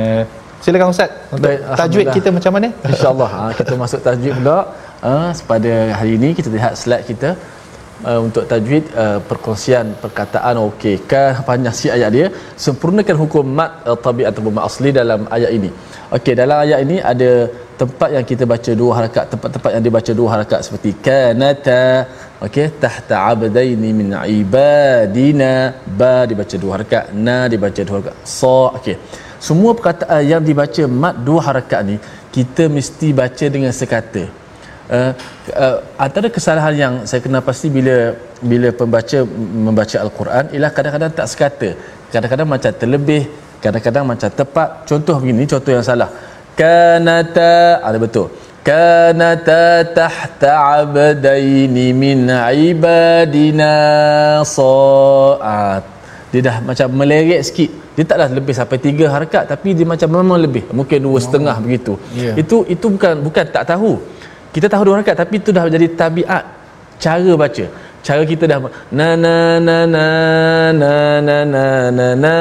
[0.63, 2.67] Silakan ustaz untuk Baik, tajwid kita macam mana?
[2.91, 3.29] Insyaallah.
[3.37, 4.59] Ha, kita masuk tajwid pula.
[5.05, 5.13] Ha,
[5.51, 7.29] pada hari ini kita lihat slide kita
[8.09, 12.27] uh, untuk tajwid uh, perkongsian perkataan okey kan panjang si ayat dia.
[12.65, 15.69] Sempurnakan hukum mat uh, tabi ataupun mat asli dalam ayat ini.
[16.17, 17.31] Okey dalam ayat ini ada
[17.81, 21.83] tempat yang kita baca dua harakat tempat-tempat yang dibaca dua harakat seperti kanata
[22.45, 25.51] okey tahta abdaini min ibadina.
[25.99, 28.97] Ba dibaca dua harakat na dibaca dua harakat sa okey.
[29.47, 31.95] Semua perkataan yang dibaca mat dua harakat ni
[32.35, 34.23] kita mesti baca dengan sekata.
[34.97, 35.11] Uh,
[35.63, 37.95] uh, antara kesalahan yang saya kenal pasti bila
[38.51, 39.19] bila pembaca
[39.67, 41.69] membaca al-Quran ialah kadang-kadang tak sekata.
[42.13, 43.23] Kadang-kadang macam terlebih
[43.63, 44.69] kadang-kadang macam tepat.
[44.89, 46.09] Contoh begini contoh yang salah
[46.59, 47.53] kanata
[47.87, 48.27] ada betul.
[48.67, 52.27] Kanata tahta abdaini min
[52.67, 53.73] ibadina
[54.43, 55.83] saat.
[56.31, 57.71] Dia dah macam meleret sikit.
[57.95, 60.63] Dia taklah lebih sampai tiga harakat tapi dia macam memang lebih.
[60.77, 61.63] Mungkin dua setengah oh.
[61.63, 61.93] begitu.
[62.11, 62.35] Yeah.
[62.41, 63.91] itu itu bukan bukan tak tahu.
[64.51, 66.43] Kita tahu dua harakat tapi itu dah jadi tabiat.
[66.99, 67.65] Cara baca.
[68.03, 68.59] Cara kita dah
[68.91, 69.35] na na
[69.67, 70.05] na na
[70.81, 70.93] na
[71.23, 72.35] na na na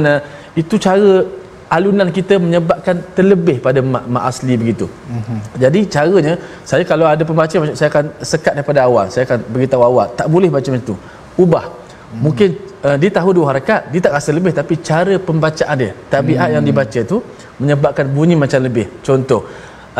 [0.00, 0.14] na.
[0.56, 1.41] Itu cara
[1.76, 4.86] alunan kita menyebabkan terlebih pada mak, mak asli begitu.
[4.88, 5.38] Mm-hmm.
[5.62, 6.34] Jadi caranya
[6.70, 9.06] saya kalau ada pembaca saya akan sekat daripada awal.
[9.14, 10.96] Saya akan beritahu awal tak boleh baca macam tu.
[11.44, 11.64] Ubah.
[11.64, 12.20] Mm-hmm.
[12.24, 12.50] Mungkin
[12.86, 16.54] uh, dia tahu dua harakat, dia tak rasa lebih tapi cara pembacaan dia, tabiat mm-hmm.
[16.56, 17.18] yang dibaca tu
[17.62, 18.86] menyebabkan bunyi macam lebih.
[19.08, 19.42] Contoh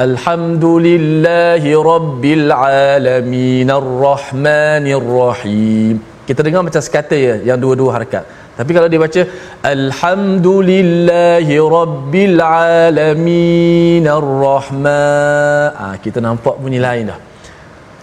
[0.07, 5.97] Alhamdulillahi Rabbil Alamin Ar-Rahmanir Rahim.
[6.29, 8.25] Kita dengar macam sekata ya yang dua-dua harakat.
[8.53, 9.23] Tapi kalau dia baca
[9.65, 15.73] Alhamdulillahi Rabbil Alamin Ar-Rahman.
[15.73, 17.19] Ah, Kita nampak bunyi lain dah.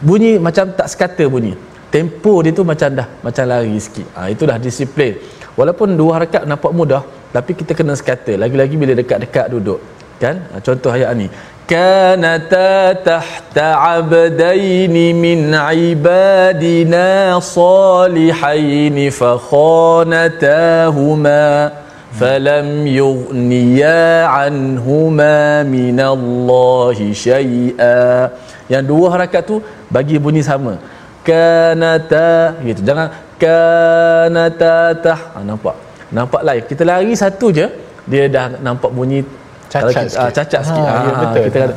[0.01, 1.53] Bunyi macam tak sekata bunyi.
[1.93, 4.07] Tempo dia tu macam dah Macam lari sikit.
[4.17, 5.21] Ah, Itu dah disiplin.
[5.53, 7.03] Walaupun dua harakat nampak mudah
[7.35, 8.33] Tapi kita kena sekata.
[8.33, 9.79] Lagi-lagi bila dekat-dekat duduk
[10.17, 10.49] Kan?
[10.49, 11.29] Ah, Contoh ayat ni
[11.68, 17.08] كانتا تحت عبدين من عبادنا
[17.40, 20.62] صالحين فخانتاهما
[22.20, 28.30] فلم يغنيا عنهما من الله شيئا
[28.72, 29.56] yang dua harakat tu
[29.94, 30.80] bagi bunyi sama
[31.28, 33.08] kanata gitu jangan
[33.40, 35.76] kanata tah ha, nampak
[36.16, 37.66] nampak lain kita lari satu je
[38.08, 39.20] dia dah nampak bunyi
[39.69, 40.19] cacat kita, sikit.
[40.25, 40.81] Uh, cacat sikit.
[40.83, 41.43] Ha, ya, betul.
[41.47, 41.75] Kita kata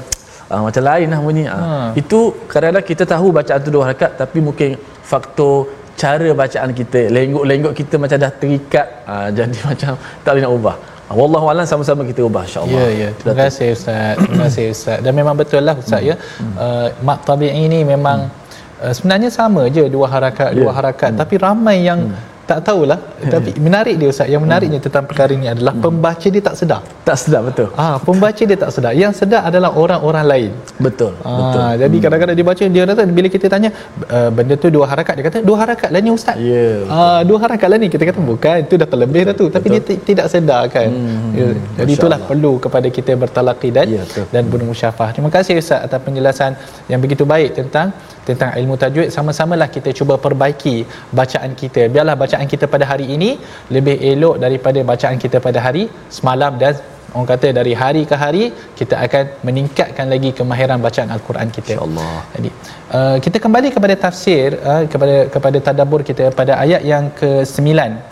[0.52, 1.44] uh, macam lain lah bunyi.
[1.48, 1.56] Ha.
[2.02, 2.18] Itu
[2.50, 4.70] kadang-kadang kita tahu bacaan tu dua harakat tapi mungkin
[5.12, 5.56] faktor
[5.92, 9.92] cara bacaan kita, lenggok-lenggok kita macam dah terikat uh, jadi macam
[10.24, 10.76] tak boleh nak ubah.
[11.12, 12.88] Wallahu alam sama-sama kita ubah insya-Allah.
[12.88, 13.08] Ya ya.
[13.20, 14.16] Terima kasih ustaz.
[14.16, 14.98] Terima kasih ustaz.
[15.04, 16.08] Dan memang betul lah ustaz hmm.
[16.08, 16.14] ya.
[16.56, 18.80] Uh, mak tabi'i ini memang hmm.
[18.80, 20.58] uh, sebenarnya sama je dua harakat yeah.
[20.64, 21.20] dua harakat hmm.
[21.20, 22.98] tapi ramai yang hmm tak tahulah.
[23.34, 24.28] Tapi menarik dia ustaz.
[24.34, 24.86] Yang menariknya hmm.
[24.86, 25.84] tentang perkara ini adalah hmm.
[25.84, 26.80] pembaca dia tak sedar.
[27.08, 27.68] Tak sedar betul.
[27.84, 28.92] Ah pembaca dia tak sedar.
[29.02, 30.50] Yang sedar adalah orang-orang lain.
[30.86, 31.62] Betul ah, betul.
[31.82, 32.04] jadi hmm.
[32.04, 33.70] kadang-kadang dia baca dia kata bila kita tanya
[34.16, 35.14] e, benda tu dua harakat?
[35.18, 36.36] Dia kata dua harakat lah ni ustaz.
[36.50, 37.88] Ya yeah, ah dua harakat lah ni.
[37.94, 39.46] Kita kata bukan itu dah terlebih dah tu.
[39.56, 39.96] Tapi betul.
[39.96, 40.88] dia tidak sedar kan.
[40.90, 41.30] Hmm.
[41.38, 41.48] ya,
[41.80, 42.30] jadi itulah Allah.
[42.30, 45.08] perlu kepada kita bertalaqi dan yeah, dan bermusyafah.
[45.14, 46.52] Terima kasih ustaz atas penjelasan
[46.92, 47.88] yang begitu baik tentang
[48.28, 50.76] tentang ilmu tajwid sama-samalah kita cuba perbaiki
[51.20, 51.84] bacaan kita.
[51.94, 53.30] Biarlah bacaan kita pada hari ini
[53.76, 55.84] lebih elok daripada bacaan kita pada hari
[56.18, 56.74] semalam dan
[57.14, 58.44] orang kata dari hari ke hari
[58.78, 61.74] kita akan meningkatkan lagi kemahiran bacaan al-Quran kita.
[61.76, 62.14] Insyaallah.
[62.36, 62.50] Jadi
[62.96, 67.68] uh, kita kembali kepada tafsir uh, kepada kepada tadabbur kita pada ayat yang ke-9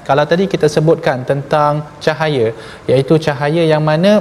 [0.09, 2.47] kalau tadi kita sebutkan tentang cahaya
[2.91, 4.13] iaitu cahaya yang mana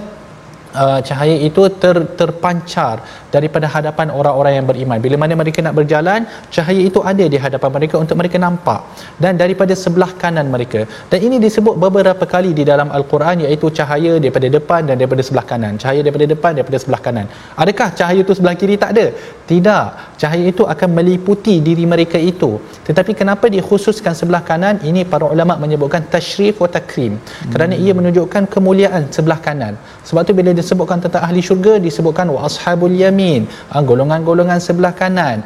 [0.84, 2.95] uh, cahaya itu ter, terpancar
[3.36, 4.97] daripada hadapan orang-orang yang beriman.
[5.05, 8.82] Bila mana mereka nak berjalan, cahaya itu ada di hadapan mereka untuk mereka nampak
[9.23, 10.82] dan daripada sebelah kanan mereka.
[11.12, 15.45] Dan ini disebut beberapa kali di dalam al-Quran iaitu cahaya daripada depan dan daripada sebelah
[15.51, 15.73] kanan.
[15.82, 17.25] Cahaya daripada depan daripada sebelah kanan.
[17.63, 19.08] Adakah cahaya itu sebelah kiri tak ada?
[19.51, 19.86] Tidak.
[20.21, 22.51] Cahaya itu akan meliputi diri mereka itu.
[22.88, 24.75] Tetapi kenapa dikhususkan sebelah kanan?
[24.89, 27.13] Ini para ulama menyebutkan tashrif wa takrim.
[27.17, 27.51] Hmm.
[27.53, 29.73] Kerana ia menunjukkan kemuliaan sebelah kanan.
[30.08, 33.41] Sebab tu bila disebutkan tentang ahli syurga disebutkan wa ashabul yamin
[33.72, 35.38] ha, golongan-golongan sebelah kanan.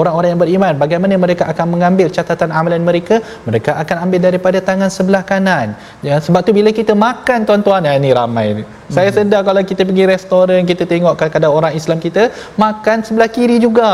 [0.00, 3.18] Orang-orang yang beriman bagaimana mereka akan mengambil catatan amalan mereka?
[3.48, 5.76] Mereka akan ambil daripada tangan sebelah kanan.
[6.08, 8.64] Ya, sebab tu bila kita makan tuan-tuan ya, ni ramai ni.
[8.96, 9.16] Saya hmm.
[9.16, 12.22] sedar kalau kita pergi restoran kita tengok kadang-kadang orang Islam kita
[12.64, 13.90] makan sebelah kiri juga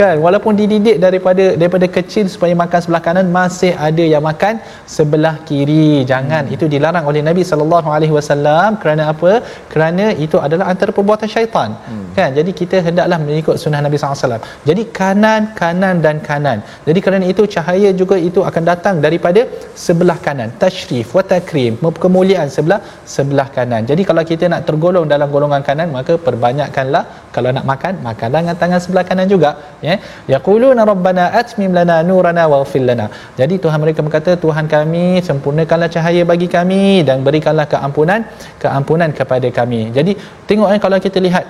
[0.00, 0.16] kan?
[0.24, 4.54] Walaupun dididik daripada daripada kecil supaya makan sebelah kanan masih ada yang makan
[4.96, 5.88] sebelah kiri.
[6.12, 6.42] Jangan.
[6.44, 6.54] Hmm.
[6.54, 8.70] itu dilarang oleh Nabi sallallahu alaihi wasallam.
[8.82, 9.32] Kerana apa?
[9.72, 11.70] Kerana itu adalah antara perbuatan syaitan.
[11.88, 12.06] Hmm.
[12.18, 12.30] kan?
[12.38, 14.68] Jadi kita hendaklah mengikut sunnah Nabi sallallahu alaihi wasallam.
[14.68, 16.58] Jadi kanan kanan dan kanan.
[16.88, 19.42] Jadi kerana itu cahaya juga itu akan datang daripada
[19.86, 20.50] sebelah kanan.
[20.64, 21.74] Tashrif wa takrim.
[22.04, 22.80] Kemuliaan sebelah
[23.16, 23.82] sebelah kanan.
[23.90, 27.04] Jadi kalau kita nak tergolong dalam golongan kanan maka perbanyakkanlah.
[27.34, 29.50] Kalau nak makan makanlah dengan tangan sebelah kanan juga
[29.86, 29.94] ya
[30.32, 33.06] yaquluna rabbana atmim lana nurana waghfir lana
[33.40, 38.22] jadi Tuhan mereka berkata Tuhan kami sempurnakanlah cahaya bagi kami dan berikanlah keampunan
[38.64, 40.14] keampunan kepada kami jadi
[40.50, 41.46] tengok eh kalau kita lihat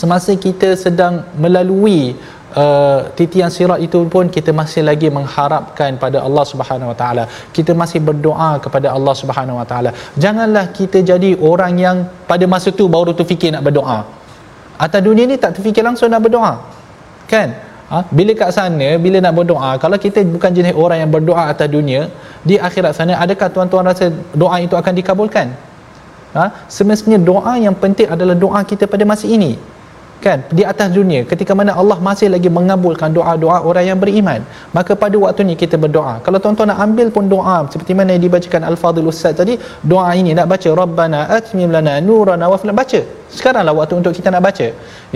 [0.00, 2.00] semasa kita sedang melalui
[2.60, 7.24] Uh, titian sirat itu pun kita masih lagi mengharapkan pada Allah Subhanahu Wa Taala.
[7.56, 9.90] Kita masih berdoa kepada Allah Subhanahu Wa Taala.
[10.16, 11.96] Janganlah kita jadi orang yang
[12.30, 13.98] pada masa tu baru tu fikir nak berdoa.
[14.86, 16.77] Atas dunia ni tak terfikir langsung nak berdoa
[17.32, 17.48] kan
[17.92, 17.98] ha?
[18.18, 22.02] bila kat sana bila nak berdoa kalau kita bukan jenis orang yang berdoa atas dunia
[22.48, 24.06] di akhirat sana adakah tuan-tuan rasa
[24.42, 25.48] doa itu akan dikabulkan
[26.36, 26.44] ha?
[26.76, 29.52] semestinya doa yang penting adalah doa kita pada masa ini
[30.24, 30.38] kan?
[30.58, 34.40] Di atas dunia ketika mana Allah masih lagi mengabulkan doa-doa orang yang beriman
[34.76, 36.14] maka pada waktu ni kita berdoa.
[36.26, 39.56] Kalau tuan-tuan nak ambil pun doa seperti mana yang dibacakan al-fadhil ustaz tadi
[39.92, 43.02] doa ini nak baca rabbana atmim lana nurana wa baca.
[43.36, 44.66] Sekaranglah waktu untuk kita nak baca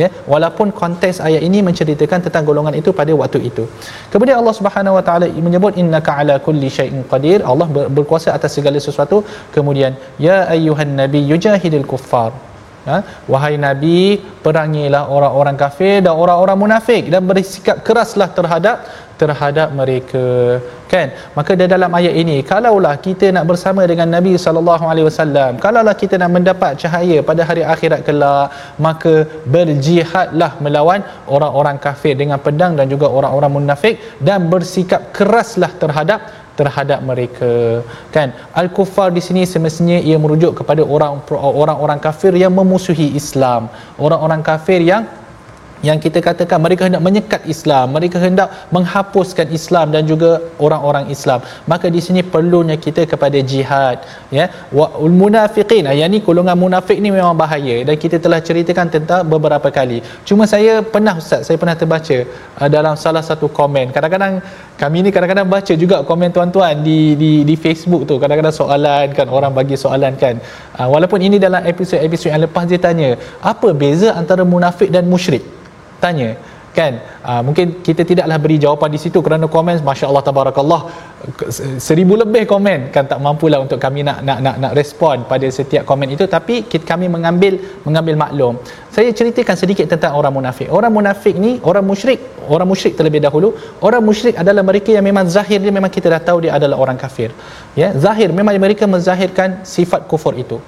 [0.03, 0.09] ya.
[0.33, 3.65] Walaupun konteks ayat ini menceritakan tentang golongan itu pada waktu itu.
[4.13, 7.41] Kemudian Allah Subhanahu wa taala menyebut innaka ala kulli syai'in qadir.
[7.53, 9.19] Allah berkuasa atas segala sesuatu.
[9.57, 9.95] Kemudian
[10.29, 12.52] ya ayyuhan nabi yujahidil kuffar
[12.89, 12.99] ha?
[13.33, 14.01] wahai nabi
[14.45, 18.79] perangilah orang-orang kafir dan orang-orang munafik dan bersikap keraslah terhadap
[19.23, 20.27] terhadap mereka
[20.93, 25.53] kan maka di dalam ayat ini kalaulah kita nak bersama dengan Nabi sallallahu alaihi wasallam
[25.65, 28.47] kalaulah kita nak mendapat cahaya pada hari akhirat kelak
[28.87, 29.15] maka
[29.55, 31.03] berjihadlah melawan
[31.37, 33.97] orang-orang kafir dengan pedang dan juga orang-orang munafik
[34.29, 36.21] dan bersikap keraslah terhadap
[36.59, 37.81] terhadap mereka.
[38.15, 38.37] Kan?
[38.53, 41.25] Al-kuffar di sini semestinya ia merujuk kepada orang
[41.63, 43.73] orang-orang kafir yang memusuhi Islam.
[43.97, 45.09] Orang-orang kafir yang
[45.89, 51.43] yang kita katakan mereka hendak menyekat Islam, mereka hendak menghapuskan Islam dan juga orang-orang Islam.
[51.67, 53.99] Maka di sini perlunya kita kepada jihad,
[54.31, 54.47] ya.
[54.71, 54.87] Wa
[55.21, 59.99] munafiqin, yang ni golongan munafik ni memang bahaya dan kita telah ceritakan tentang beberapa kali.
[60.29, 62.17] Cuma saya pernah ustaz, saya pernah terbaca
[62.63, 63.91] uh, dalam salah satu komen.
[63.97, 64.39] Kadang-kadang
[64.83, 68.23] kami ni kadang-kadang baca juga komen tuan-tuan di di di Facebook tu.
[68.23, 70.39] Kadang-kadang soalan kan orang bagi soalan kan.
[70.79, 75.43] Uh, walaupun ini dalam episod-episod yang lepas dia tanya, apa beza antara munafik dan musyrik?
[76.03, 76.35] Tanya
[76.79, 76.93] kan?
[77.31, 80.81] Uh, mungkin kita tidaklah beri jawapan di situ kerana komen masya-Allah tabarakallah
[81.89, 85.85] seribu lebih komen kan tak mampulah untuk kami nak nak nak nak respon pada setiap
[85.91, 86.25] komen itu.
[86.37, 87.55] Tapi kita, kami mengambil
[87.87, 88.55] mengambil maklum.
[88.97, 90.69] Saya ceritakan sedikit tentang orang munafik.
[90.79, 92.21] Orang munafik ni orang musyrik
[92.55, 93.49] orang musyrik terlebih dahulu.
[93.87, 96.99] Orang musyrik adalah mereka yang memang zahir dia memang kita dah tahu dia adalah orang
[97.05, 97.31] kafir.
[97.81, 98.29] Ya zahir.
[98.39, 100.59] Memang mereka menzahirkan sifat kufur itu.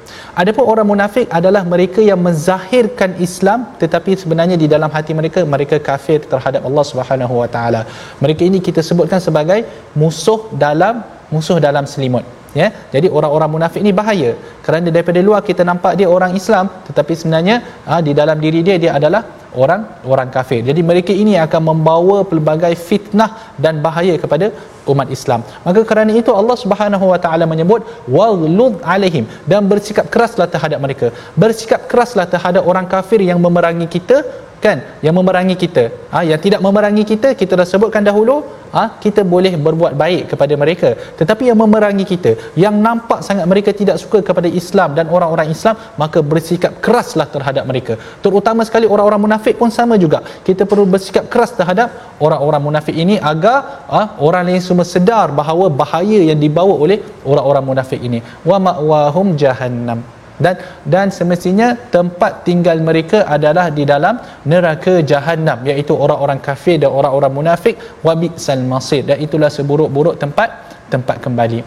[0.42, 5.78] Adapun orang munafik adalah mereka yang menzahirkan Islam tetapi sebenarnya di dalam hati mereka mereka
[5.94, 7.82] kafir terhadap Allah Subhanahu wa taala.
[8.24, 9.60] Mereka ini kita sebutkan sebagai
[10.02, 10.96] musuh dalam
[11.34, 12.24] musuh dalam selimut
[12.60, 12.68] ya.
[12.94, 14.30] Jadi orang-orang munafik ni bahaya.
[14.64, 17.56] Kerana daripada luar kita nampak dia orang Islam tetapi sebenarnya
[17.88, 19.22] ha, di dalam diri dia dia adalah
[19.62, 19.82] orang
[20.12, 20.60] orang kafir.
[20.68, 23.30] Jadi mereka ini akan membawa pelbagai fitnah
[23.64, 24.46] dan bahaya kepada
[24.92, 25.40] umat Islam.
[25.66, 27.82] Maka kerana itu Allah Subhanahu wa taala menyebut
[28.16, 31.08] waghlud alaihim dan bersikap keraslah terhadap mereka.
[31.44, 34.18] Bersikap keraslah terhadap orang kafir yang memerangi kita
[34.64, 35.84] kan yang memerangi kita.
[36.12, 38.36] Ha, yang tidak memerangi kita kita dah sebutkan dahulu
[38.76, 40.90] ha, kita boleh berbuat baik kepada mereka.
[41.20, 42.32] Tetapi yang memerangi kita
[42.64, 47.64] yang nampak sangat mereka tidak suka kepada Islam dan orang-orang Islam maka bersikap keraslah terhadap
[47.70, 47.96] mereka.
[48.24, 50.20] Terutama sekali orang-orang munafik pun sama juga.
[50.48, 51.88] Kita perlu bersikap keras terhadap
[52.26, 53.56] orang-orang munafik ini agar
[53.94, 56.98] ha, orang lain semua sedar bahawa bahaya yang dibawa oleh
[57.32, 58.20] orang-orang munafik ini.
[58.50, 60.00] Wa ma'wahum jahannam
[60.34, 66.90] dan dan semestinya tempat tinggal mereka adalah di dalam neraka jahanam iaitu orang-orang kafir dan
[66.90, 67.78] orang-orang munafik.
[68.02, 69.06] Wabisal masir.
[69.06, 70.50] Dan itulah seburuk-buruk tempat
[70.90, 71.62] tempat kembali.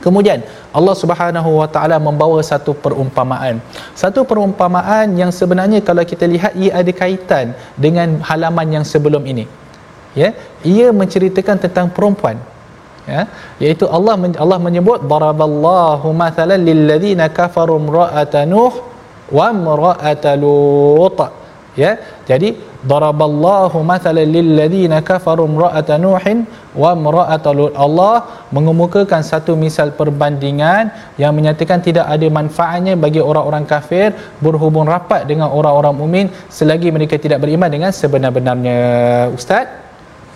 [0.00, 0.40] Kemudian
[0.72, 3.60] Allah Subhanahu Wa Taala membawa satu perumpamaan.
[3.92, 9.44] Satu perumpamaan yang sebenarnya kalau kita lihat ia ada kaitan dengan halaman yang sebelum ini.
[10.16, 10.32] Ya,
[10.66, 12.40] ia menceritakan tentang perempuan
[13.08, 13.22] ya?
[13.62, 18.72] Iaitu Allah Allah menyebut daraballahu mathalan lil ladzina kafaru imra'ata nuh
[19.30, 21.18] wa imra'ata lut.
[21.78, 21.92] Ya?
[22.26, 26.38] Jadi daraballahu mathalan lil ladzina kafaru imra'ata nuhin
[26.76, 27.72] wa imra'ata lut.
[27.84, 30.90] Allah mengemukakan satu misal perbandingan
[31.22, 34.12] yang menyatakan tidak ada manfaatnya bagi orang-orang kafir
[34.44, 36.26] berhubung rapat dengan orang-orang mukmin
[36.58, 38.80] selagi mereka tidak beriman dengan sebenar-benarnya.
[39.38, 39.89] Ustaz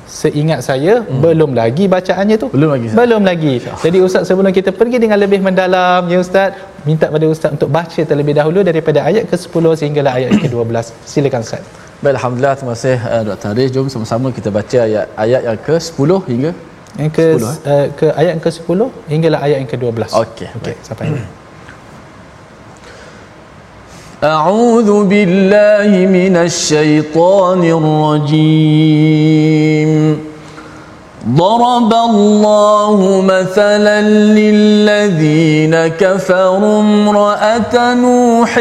[0.06, 1.20] seingat saya hmm.
[1.24, 2.48] belum lagi bacaannya tu.
[2.56, 3.54] Belum lagi belum lagi.
[3.84, 8.00] Jadi ustaz sebelum kita pergi dengan lebih mendalam ya ustaz minta pada ustaz untuk baca
[8.10, 10.76] terlebih dahulu daripada ayat ke-10 sehinggalah ayat ke-12
[11.12, 11.64] silakan ustaz.
[12.02, 12.54] Baik alhamdulillah.
[12.58, 13.48] Terima kasih uh, Dr.
[13.50, 13.70] Haris.
[13.74, 16.52] Jom sama-sama kita baca ayat ayat yang ke-10 hingga
[16.98, 17.54] yang ke 10, eh?
[17.72, 18.80] uh, ke ayat yang ke-10
[19.12, 21.22] hinggalah ayat yang ke-12 okey okey sampai ini
[24.24, 27.64] أعوذ بالله من الشيطان
[28.24, 29.92] الرجيم.
[31.28, 34.00] ضرب الله مثلا
[34.40, 38.58] للذين كفروا امرأة نوح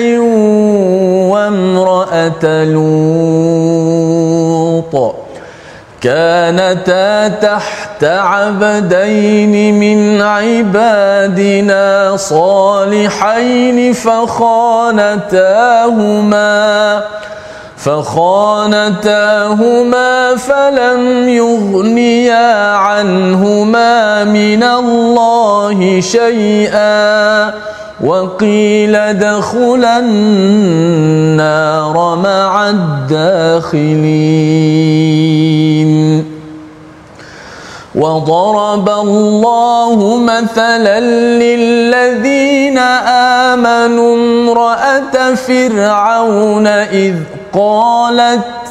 [1.32, 3.64] وامرأة لوط.
[6.04, 15.44] كانتا تحت عبدين من عبادنا صالحين فخانتاهما
[17.78, 19.16] فخانتاهما
[20.36, 27.54] فلم يغنيا عنهما من الله شيئا.
[28.04, 34.34] وقيل ادخلا النار مع الداخلين.
[37.96, 41.00] وضرب الله مثلا
[41.40, 42.78] للذين
[43.48, 47.16] آمنوا امرأة فرعون إذ
[47.54, 48.63] قالت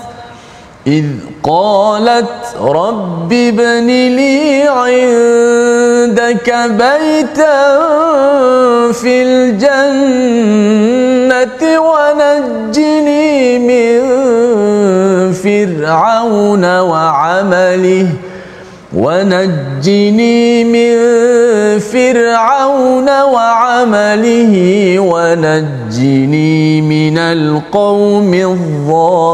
[0.86, 1.04] إذ
[1.42, 7.82] قالت رب ابن لي عندك بيتا
[8.92, 10.62] في الجنة
[11.80, 14.02] ونجني من
[15.32, 18.06] فرعون وعمله
[18.96, 20.98] ونجني من
[21.78, 24.54] فرعون وعمله
[24.98, 29.32] ونجني من القوم الظالمين.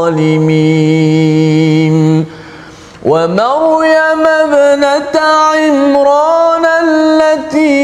[3.05, 7.79] ومريم ابنة عمران التي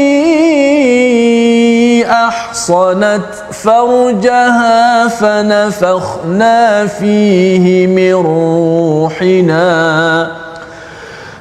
[2.06, 3.22] أحصنت
[3.52, 8.12] فرجها فنفخنا فيه من
[9.12, 9.66] روحنا.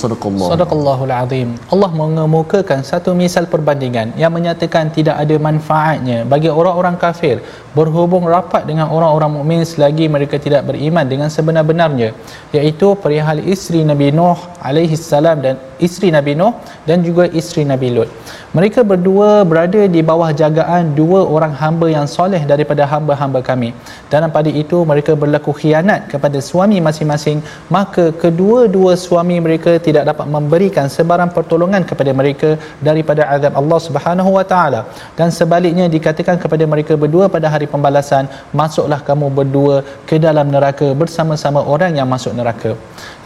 [0.00, 0.48] Sadaqallah.
[0.52, 1.48] Sadaqallahul azim.
[1.74, 7.36] Allah mengemukakan satu misal perbandingan yang menyatakan tidak ada manfaatnya bagi orang-orang kafir
[7.78, 12.10] berhubung rapat dengan orang-orang mukmin selagi mereka tidak beriman dengan sebenar-benarnya
[12.58, 14.38] iaitu perihal isteri Nabi Nuh
[14.68, 16.52] alaihi salam dan isteri Nabi Nuh
[16.88, 18.10] dan juga isteri Nabi Lut.
[18.56, 23.70] Mereka berdua berada di bawah jagaan dua orang hamba yang soleh daripada hamba-hamba kami.
[24.12, 27.38] Dan pada itu mereka berlaku khianat kepada suami masing-masing,
[27.76, 32.50] maka kedua-dua suami mereka tidak dapat memberikan sebarang pertolongan kepada mereka
[32.88, 34.80] daripada azab Allah Subhanahu wa taala.
[35.18, 38.26] Dan sebaliknya dikatakan kepada mereka berdua pada hari pembalasan,
[38.60, 39.76] masuklah kamu berdua
[40.10, 42.72] ke dalam neraka bersama-sama orang yang masuk neraka.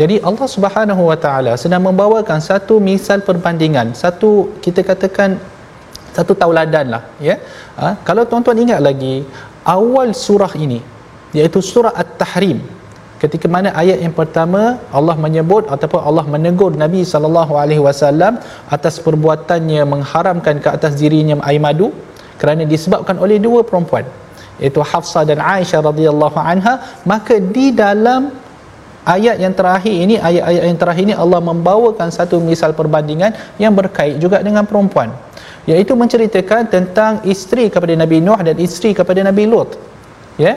[0.01, 4.31] Jadi Allah Subhanahu wa taala sedang membawakan satu misal perbandingan, satu
[4.65, 5.41] kita katakan
[6.17, 7.39] satu tauladan lah ya.
[7.81, 7.89] Ha?
[8.09, 9.15] kalau tuan-tuan ingat lagi
[9.77, 10.81] awal surah ini
[11.39, 12.59] iaitu surah At-Tahrim
[13.23, 14.63] ketika mana ayat yang pertama
[14.99, 18.41] Allah menyebut ataupun Allah menegur Nabi sallallahu alaihi wasallam
[18.77, 21.89] atas perbuatannya mengharamkan ke atas dirinya air madu
[22.41, 24.09] kerana disebabkan oleh dua perempuan
[24.61, 26.75] iaitu Hafsah dan Aisyah radhiyallahu anha.
[27.13, 28.33] Maka di dalam
[29.15, 34.17] ayat yang terakhir ini ayat-ayat yang terakhir ini Allah membawakan satu misal perbandingan yang berkait
[34.25, 35.13] juga dengan perempuan
[35.71, 39.77] iaitu menceritakan tentang isteri kepada Nabi Nuh dan isteri kepada Nabi Lut
[40.45, 40.57] ya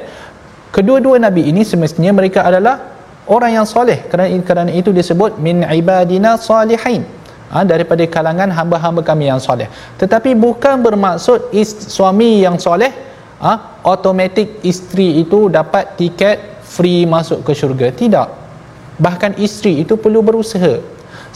[0.74, 2.76] kedua-dua nabi ini semestinya mereka adalah
[3.30, 4.04] orang yang soleh.
[4.10, 7.06] Kerana kerana itu disebut min ibadina salihin.
[7.54, 9.70] Ha, daripada kalangan hamba-hamba kami yang soleh.
[10.02, 12.90] Tetapi bukan bermaksud ist- suami yang soleh
[13.38, 17.94] ha, automatik isteri itu dapat tiket free masuk ke syurga.
[17.94, 18.28] Tidak.
[18.98, 20.82] Bahkan isteri itu perlu berusaha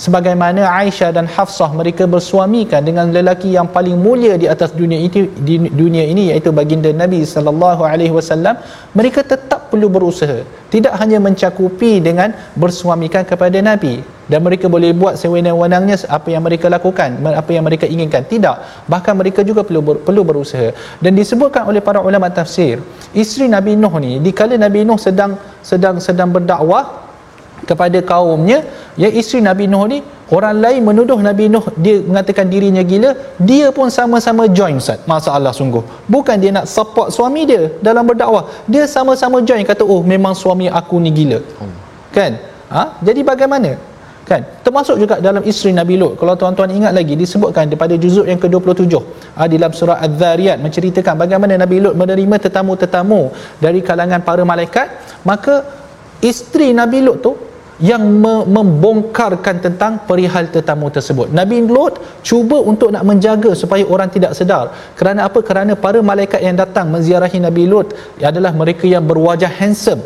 [0.03, 5.25] sebagaimana Aisyah dan Hafsah mereka bersuamikan dengan lelaki yang paling mulia di atas dunia itu
[5.47, 8.55] di dunia ini iaitu baginda Nabi sallallahu alaihi wasallam
[8.93, 10.45] mereka tetap perlu berusaha.
[10.67, 14.03] Tidak hanya mencakupi dengan bersuamikan kepada Nabi.
[14.27, 18.27] Dan mereka boleh buat sewenang-wenangnya apa yang mereka lakukan apa yang mereka inginkan.
[18.27, 18.83] Tidak.
[18.91, 20.75] Bahkan mereka juga perlu ber, perlu berusaha.
[20.99, 22.83] Dan disebutkan oleh para ulama tafsir
[23.15, 27.06] isteri Nabi Nuh ni dikala Nabi Nuh sedang sedang sedang berdakwah
[27.65, 28.61] kepada kaumnya
[29.01, 29.99] ya isteri Nabi Nuh ni
[30.29, 33.11] orang lain menuduh Nabi Nuh dia mengatakan dirinya gila
[33.49, 35.01] dia pun sama-sama join Ustaz.
[35.09, 35.81] Masalah sungguh.
[36.05, 38.45] Bukan dia nak support suami dia dalam berdakwah.
[38.69, 41.39] Dia sama-sama join kata oh memang suami aku ni gila.
[42.13, 42.33] Kan?
[42.67, 42.99] Ha?
[42.99, 43.79] jadi bagaimana?
[44.27, 44.43] Kan?
[44.59, 46.19] Termasuk juga dalam isteri Nabi Lut.
[46.19, 48.91] Kalau tuan-tuan ingat lagi disebutkan daripada juzuk yang ke-27.
[49.39, 53.31] Ha, dalam surah Az-Zariyat menceritakan bagaimana Nabi Lut menerima tetamu-tetamu
[53.63, 54.87] dari kalangan para malaikat.
[55.23, 55.63] Maka
[56.19, 57.39] isteri Nabi Lut tu
[57.77, 61.29] yang me- membongkarkan tentang perihal tetamu tersebut.
[61.29, 64.73] Nabi Lut cuba untuk nak menjaga supaya orang tidak sedar.
[64.97, 65.39] Kerana apa?
[65.45, 70.01] Kerana para malaikat yang datang menziarahi Nabi Lut adalah mereka yang berwajah handsome.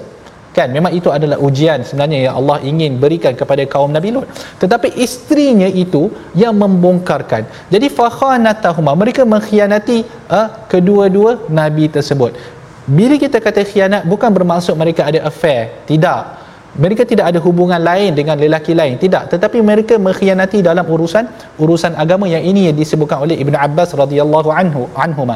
[0.52, 4.28] Kan memang itu adalah ujian sebenarnya yang Allah ingin berikan kepada kaum Nabi Lut.
[4.60, 7.48] Tetapi isterinya itu yang membongkarkan.
[7.72, 12.36] Jadi fakhanatahuma mereka mengkhianati uh, kedua-dua nabi tersebut.
[12.84, 15.88] Bila kita kata khianat bukan bermaksud mereka ada affair.
[15.88, 16.41] Tidak
[16.84, 18.96] mereka tidak ada hubungan lain dengan lelaki lain.
[18.96, 19.24] Tidak.
[19.34, 21.28] Tetapi mereka mengkhianati dalam urusan
[21.64, 25.36] urusan agama yang ini yang disebutkan oleh Ibnu Abbas radhiyallahu anhu anhuma.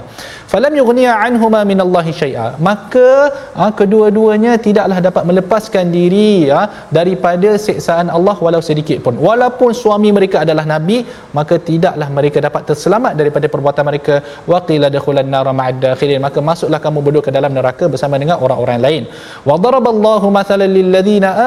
[0.51, 2.47] Falam yughniya anhuma min Allah syai'a.
[2.67, 3.09] Maka
[3.57, 9.19] ha, kedua-duanya tidaklah dapat melepaskan diri ha, daripada siksaan Allah walau sedikit pun.
[9.27, 11.03] Walaupun suami mereka adalah nabi
[11.35, 14.15] maka tidaklah mereka dapat terselamat daripada perbuatan mereka.
[14.53, 15.83] Waqila dakhulan nar ma'ad
[16.27, 19.03] maka masuklah kamu berdua ke dalam neraka bersama dengan orang-orang lain.
[19.49, 20.89] Wa daraballahu mathalan lil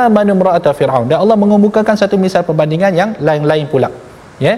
[0.07, 3.89] amanu imra'ata fir'aun dan Allah mengemukakan satu misal perbandingan yang lain-lain pula
[4.43, 4.57] ya yeah?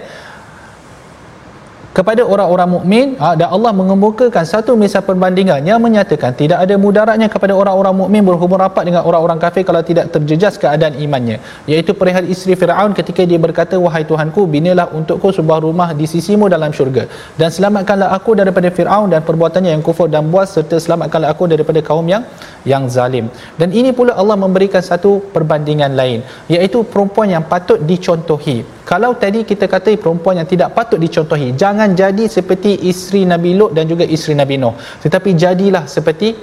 [2.01, 7.29] Kepada orang-orang mukmin ha, dan Allah mengemukakan satu misal perbandingan yang menyatakan tidak ada mudaratnya
[7.35, 11.37] kepada orang-orang mukmin berhubung rapat dengan orang-orang kafir kalau tidak terjejas keadaan imannya.
[11.73, 16.49] Iaitu perihal isteri Firaun ketika dia berkata wahai Tuhanku binalah untukku sebuah rumah di sisimu
[16.55, 17.05] dalam syurga.
[17.41, 21.83] Dan selamatkanlah aku daripada Firaun dan perbuatannya yang kufur dan buas serta selamatkanlah aku daripada
[21.91, 22.25] kaum yang
[22.73, 23.29] yang zalim.
[23.61, 26.21] Dan ini pula Allah memberikan satu perbandingan lain
[26.57, 28.59] iaitu perempuan yang patut dicontohi
[28.91, 33.71] kalau tadi kita kata perempuan yang tidak patut dicontohi jangan jadi seperti isteri Nabi Lut
[33.77, 34.75] dan juga isteri Nabi Nuh.
[35.05, 36.35] Tetapi jadilah seperti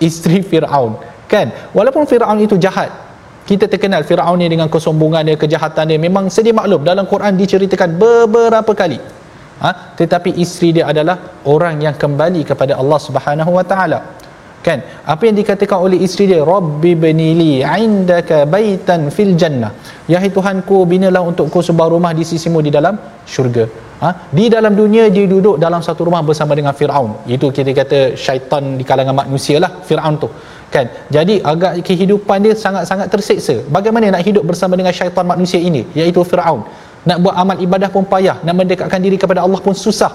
[0.00, 0.96] isteri Firaun.
[1.28, 1.52] Kan?
[1.76, 2.88] Walaupun Firaun itu jahat
[3.44, 6.80] kita terkenal Firaun ni dengan kesombongan dia kejahatan dia memang sedia maklum.
[6.80, 9.20] Dalam Quran diceritakan beberapa kali.
[9.60, 9.92] Ha?
[9.92, 13.98] tetapi isteri dia adalah orang yang kembali kepada Allah Subhanahu Wa Taala
[14.66, 14.78] kan?
[15.12, 16.40] Apa yang dikatakan oleh isteri dia?
[16.54, 17.52] Rabbi benili
[17.84, 19.72] indaka baitan fil jannah.
[20.12, 22.96] Yahai tuhanku binalah untukku sebuah rumah di sisimu di dalam
[23.34, 23.66] syurga.
[24.00, 24.10] Ha?
[24.32, 27.10] di dalam dunia dia duduk dalam satu rumah bersama dengan Firaun.
[27.34, 30.28] Itu kita kata syaitan di kalangan manusia lah Firaun tu.
[30.74, 30.86] Kan?
[31.16, 35.84] Jadi agak kehidupan dia sangat-sangat terseksa bagaimana nak hidup bersama dengan syaitan manusia ini?
[35.98, 36.64] Iaitu Firaun.
[37.08, 38.40] Nak buat amal ibadah pun payah.
[38.40, 40.12] Nak mendekatkan diri kepada Allah pun susah.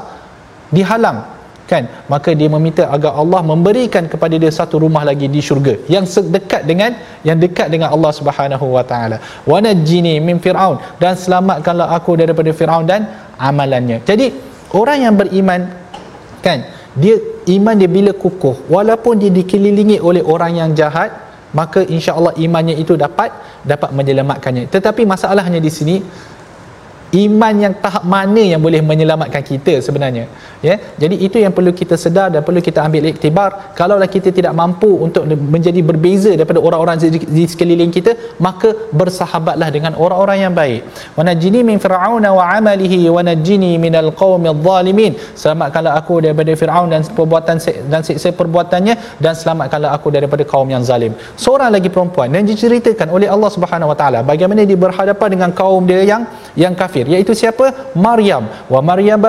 [0.74, 1.35] Dihalang
[1.72, 1.84] kan?
[2.14, 6.62] Maka dia meminta agar Allah memberikan kepada dia satu rumah lagi di syurga yang dekat
[6.70, 6.92] dengan
[7.28, 9.18] yang dekat dengan Allah Subhanahu wa taala.
[9.52, 10.78] Wa najini min fir'aun.
[11.02, 13.10] Dan selamatkanlah aku daripada fir'aun dan
[13.50, 14.00] amalannya.
[14.10, 14.32] Jadi
[14.78, 15.62] orang yang beriman
[16.46, 16.62] kan?
[16.96, 17.20] Dia
[17.52, 21.12] iman dia bila kukuh walaupun dia dikelilingi oleh orang yang jahat
[21.60, 23.32] maka insya-Allah imannya itu dapat
[23.72, 24.72] dapat menyelamatkannya.
[24.76, 25.96] Tetapi masalahnya di sini
[27.14, 30.26] iman yang tahap mana yang boleh menyelamatkan kita sebenarnya?
[30.66, 33.50] Ya jadi itu yang perlu kita sedar dan perlu kita ambil iktibar.
[33.78, 36.98] Kalaulah kita tidak mampu untuk menjadi berbeza daripada orang-orang
[37.38, 38.12] di sekeliling kita
[38.48, 40.82] maka bersahabatlah dengan orang-orang yang baik.
[41.18, 46.90] Wa najini min fir'auna wa amalihi wa najini minal qaumidh zalimin selamatkanlah aku daripada Firaun
[46.94, 47.58] dan perbuatan
[47.92, 51.14] dan siksa perbuatannya dan selamatkanlah aku daripada kaum yang zalim.
[51.46, 55.84] Seorang lagi perempuan dan diceritakan oleh Allah Subhanahu wa taala bagaimana dia berhadapan dengan kaum
[55.90, 56.24] dia yang
[56.64, 57.92] yang kafir iaitu siapa?
[57.92, 58.48] Maryam.
[58.72, 59.20] Wa Maryam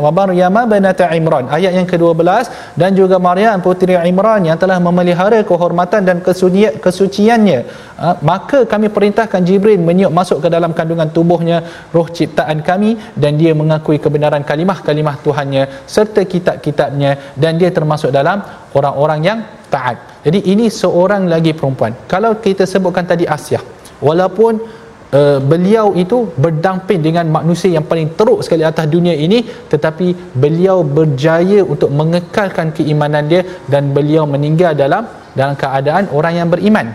[0.00, 1.52] wa Maryam banat Imran.
[1.52, 2.48] Ayat yang ke-12
[2.80, 7.60] dan juga Maryam puteri Imran yang telah memelihara kehormatan dan kesucian kesuciannya.
[8.00, 11.60] Ha, maka kami perintahkan Jibril meniup masuk ke dalam kandungan tubuhnya
[11.92, 18.40] roh ciptaan kami dan dia mengakui kebenaran kalimah-kalimah Tuhannya serta kitab-kitabnya dan dia termasuk dalam
[18.72, 20.24] orang-orang yang taat.
[20.24, 21.92] Jadi ini seorang lagi perempuan.
[22.08, 23.60] Kalau kita sebutkan tadi Asia
[24.00, 24.79] walaupun
[25.14, 30.82] uh, beliau itu berdamping dengan manusia yang paling teruk sekali atas dunia ini tetapi beliau
[30.82, 36.90] berjaya untuk mengekalkan keimanan dia dan beliau meninggal dalam dalam keadaan orang yang beriman.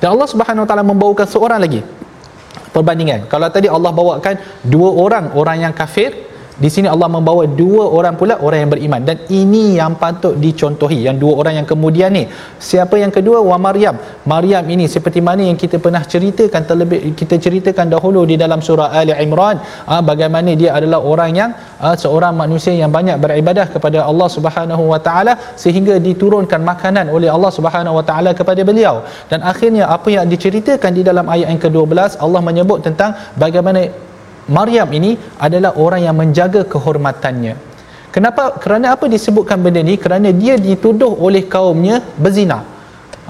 [0.00, 1.80] Dan Allah Subhanahu Wa Taala membawakan seorang lagi.
[2.70, 6.29] Perbandingan kalau tadi Allah bawakan dua orang orang yang kafir
[6.60, 9.00] di sini Allah membawa dua orang pula orang yang beriman.
[9.08, 12.24] Dan ini yang patut dicontohi yang dua orang yang kemudian ni.
[12.70, 13.38] Siapa yang kedua?
[13.50, 13.96] Wa Maryam.
[14.32, 18.92] Maryam ini seperti mana yang kita pernah ceritakan terlebih kita ceritakan dahulu di dalam surah
[19.00, 19.56] Ali Imran
[19.88, 21.50] ha, bagaimana dia adalah orang yang
[21.80, 25.32] ha, seorang manusia yang banyak beribadah kepada Allah Subhanahu wa taala
[25.64, 29.00] sehingga diturunkan makanan oleh Allah Subhanahu wa taala kepada beliau.
[29.32, 34.09] Dan akhirnya apa yang diceritakan di dalam ayat yang ke-12 Allah menyebut tentang bagaimana
[34.50, 37.54] Maryam ini adalah orang yang menjaga kehormatannya.
[38.10, 38.58] Kenapa?
[38.58, 39.94] Kerana apa disebutkan benda ni?
[39.94, 42.66] Kerana dia dituduh oleh kaumnya berzina.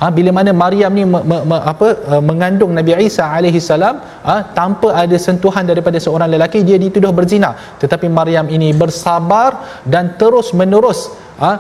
[0.01, 4.01] Ha, bila mana Maryam ni me, me, me, apa uh, mengandung Nabi Isa alaihi salam
[4.25, 10.17] ha, tanpa ada sentuhan daripada seorang lelaki dia dituduh berzina tetapi Maryam ini bersabar dan
[10.17, 11.13] terus menerus
[11.43, 11.51] ha,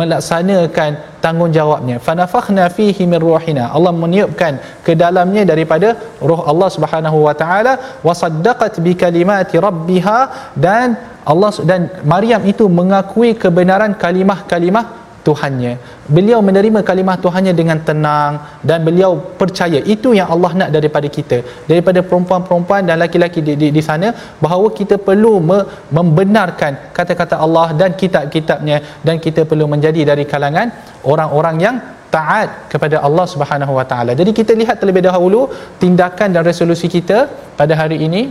[0.00, 1.96] melaksanakan tanggungjawabnya.
[2.06, 3.64] Fanafakhna fihi min ruhina.
[3.76, 5.88] Allah meniupkan ke dalamnya daripada
[6.30, 7.74] roh Allah Subhanahu wa taala.
[8.06, 10.18] Wa saddaqat bi kalimati rabbiha.
[10.66, 10.96] Dan
[11.32, 15.72] Allah dan Maryam itu mengakui kebenaran kalimah-kalimah Tuhannya.
[16.16, 18.32] Beliau menerima kalimah Tuhannya dengan tenang
[18.68, 21.38] dan beliau percaya itu yang Allah nak daripada kita.
[21.70, 24.10] Daripada perempuan-perempuan dan laki-laki di, di, di sana
[24.44, 25.58] bahawa kita perlu me,
[25.98, 30.70] membenarkan kata-kata Allah dan kitab-kitabnya dan kita perlu menjadi dari kalangan
[31.12, 31.76] orang-orang yang
[32.16, 34.12] taat kepada Allah Subhanahu Wa Taala.
[34.20, 35.40] Jadi kita lihat terlebih dahulu
[35.82, 37.18] tindakan dan resolusi kita
[37.60, 38.22] pada hari ini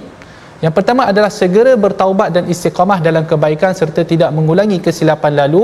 [0.64, 5.64] yang pertama adalah segera bertaubat dan istiqamah dalam kebaikan serta tidak mengulangi kesilapan lalu.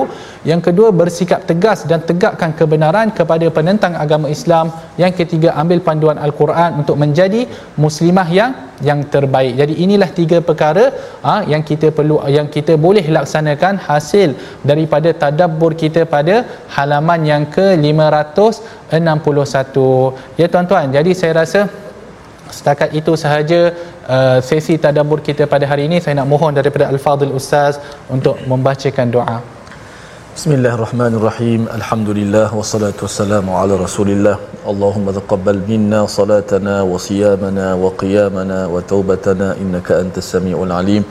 [0.49, 4.65] Yang kedua bersikap tegas dan tegakkan kebenaran kepada penentang agama Islam.
[5.01, 7.41] Yang ketiga ambil panduan Al-Quran untuk menjadi
[7.85, 8.51] muslimah yang
[8.89, 9.53] yang terbaik.
[9.61, 10.85] Jadi inilah tiga perkara
[11.25, 14.29] ha, yang kita perlu yang kita boleh laksanakan hasil
[14.71, 16.35] daripada tadabbur kita pada
[16.75, 19.75] halaman yang ke-561.
[20.41, 21.61] Ya tuan-tuan, jadi saya rasa
[22.57, 23.59] setakat itu sahaja
[24.15, 27.75] uh, sesi tadabbur kita pada hari ini saya nak mohon daripada al-fadil ustaz
[28.15, 29.37] untuk membacakan doa
[30.37, 31.61] Bismillahirrahmanirrahim.
[31.75, 34.33] Alhamdulillah wassalatu wassalamu ala Rasulillah.
[34.71, 41.03] Allahumma taqabbal minna salatana wa siyamana wa qiyamana wa taubatana innaka antas samiul alim.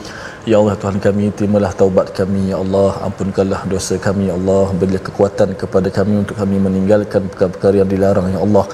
[0.51, 5.03] Ya Allah Tuhan kami terimalah taubat kami ya Allah ampunkanlah dosa kami ya Allah berilah
[5.09, 8.65] kekuatan kepada kami untuk kami meninggalkan perkara-perkara yang dilarang ya Allah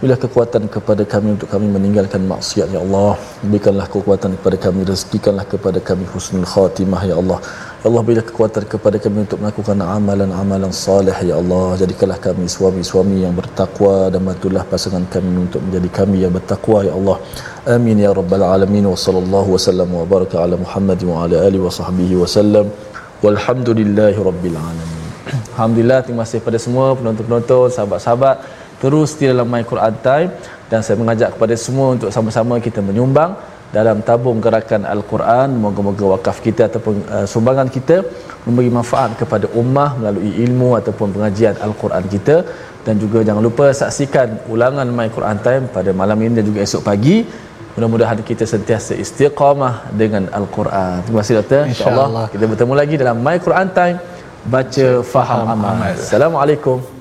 [0.00, 3.20] Bila kekuatan kepada kami untuk kami meninggalkan maksiat ya Allah.
[3.44, 7.36] Berikanlah kekuatan kepada kami, rezekikanlah kepada kami husnul khatimah ya Allah.
[7.80, 11.66] Ya Allah berilah kekuatan kepada kami untuk melakukan amalan-amalan salih ya Allah.
[11.82, 16.96] Jadikanlah kami suami-suami yang bertakwa dan bantulah pasangan kami untuk menjadi kami yang bertakwa ya
[16.96, 17.16] Allah.
[17.76, 21.74] Amin ya rabbal alamin wa sallallahu wasallam wa baraka ala Muhammad wa ala alihi wa
[21.80, 22.72] sahbihi wasallam.
[23.20, 25.04] Walhamdulillahi rabbil alamin.
[25.52, 30.30] Alhamdulillah terima kasih kepada semua penonton-penonton, sahabat-sahabat terus di dalam My Quran Time
[30.70, 33.32] dan saya mengajak kepada semua untuk sama-sama kita menyumbang
[33.76, 35.48] dalam tabung gerakan Al-Quran.
[35.64, 37.96] Moga-moga wakaf kita ataupun uh, sumbangan kita
[38.46, 42.36] memberi manfaat kepada ummah melalui ilmu ataupun pengajian Al-Quran kita.
[42.86, 46.84] Dan juga jangan lupa saksikan ulangan My Quran Time pada malam ini dan juga esok
[46.90, 47.16] pagi.
[47.74, 50.94] Mudah-mudahan kita sentiasa istiqamah dengan Al-Quran.
[51.06, 51.62] Terima kasih doktor.
[51.72, 53.98] insyaAllah insya kita bertemu lagi dalam My Quran Time.
[54.54, 55.76] Baca faham amal.
[55.92, 56.99] Assalamualaikum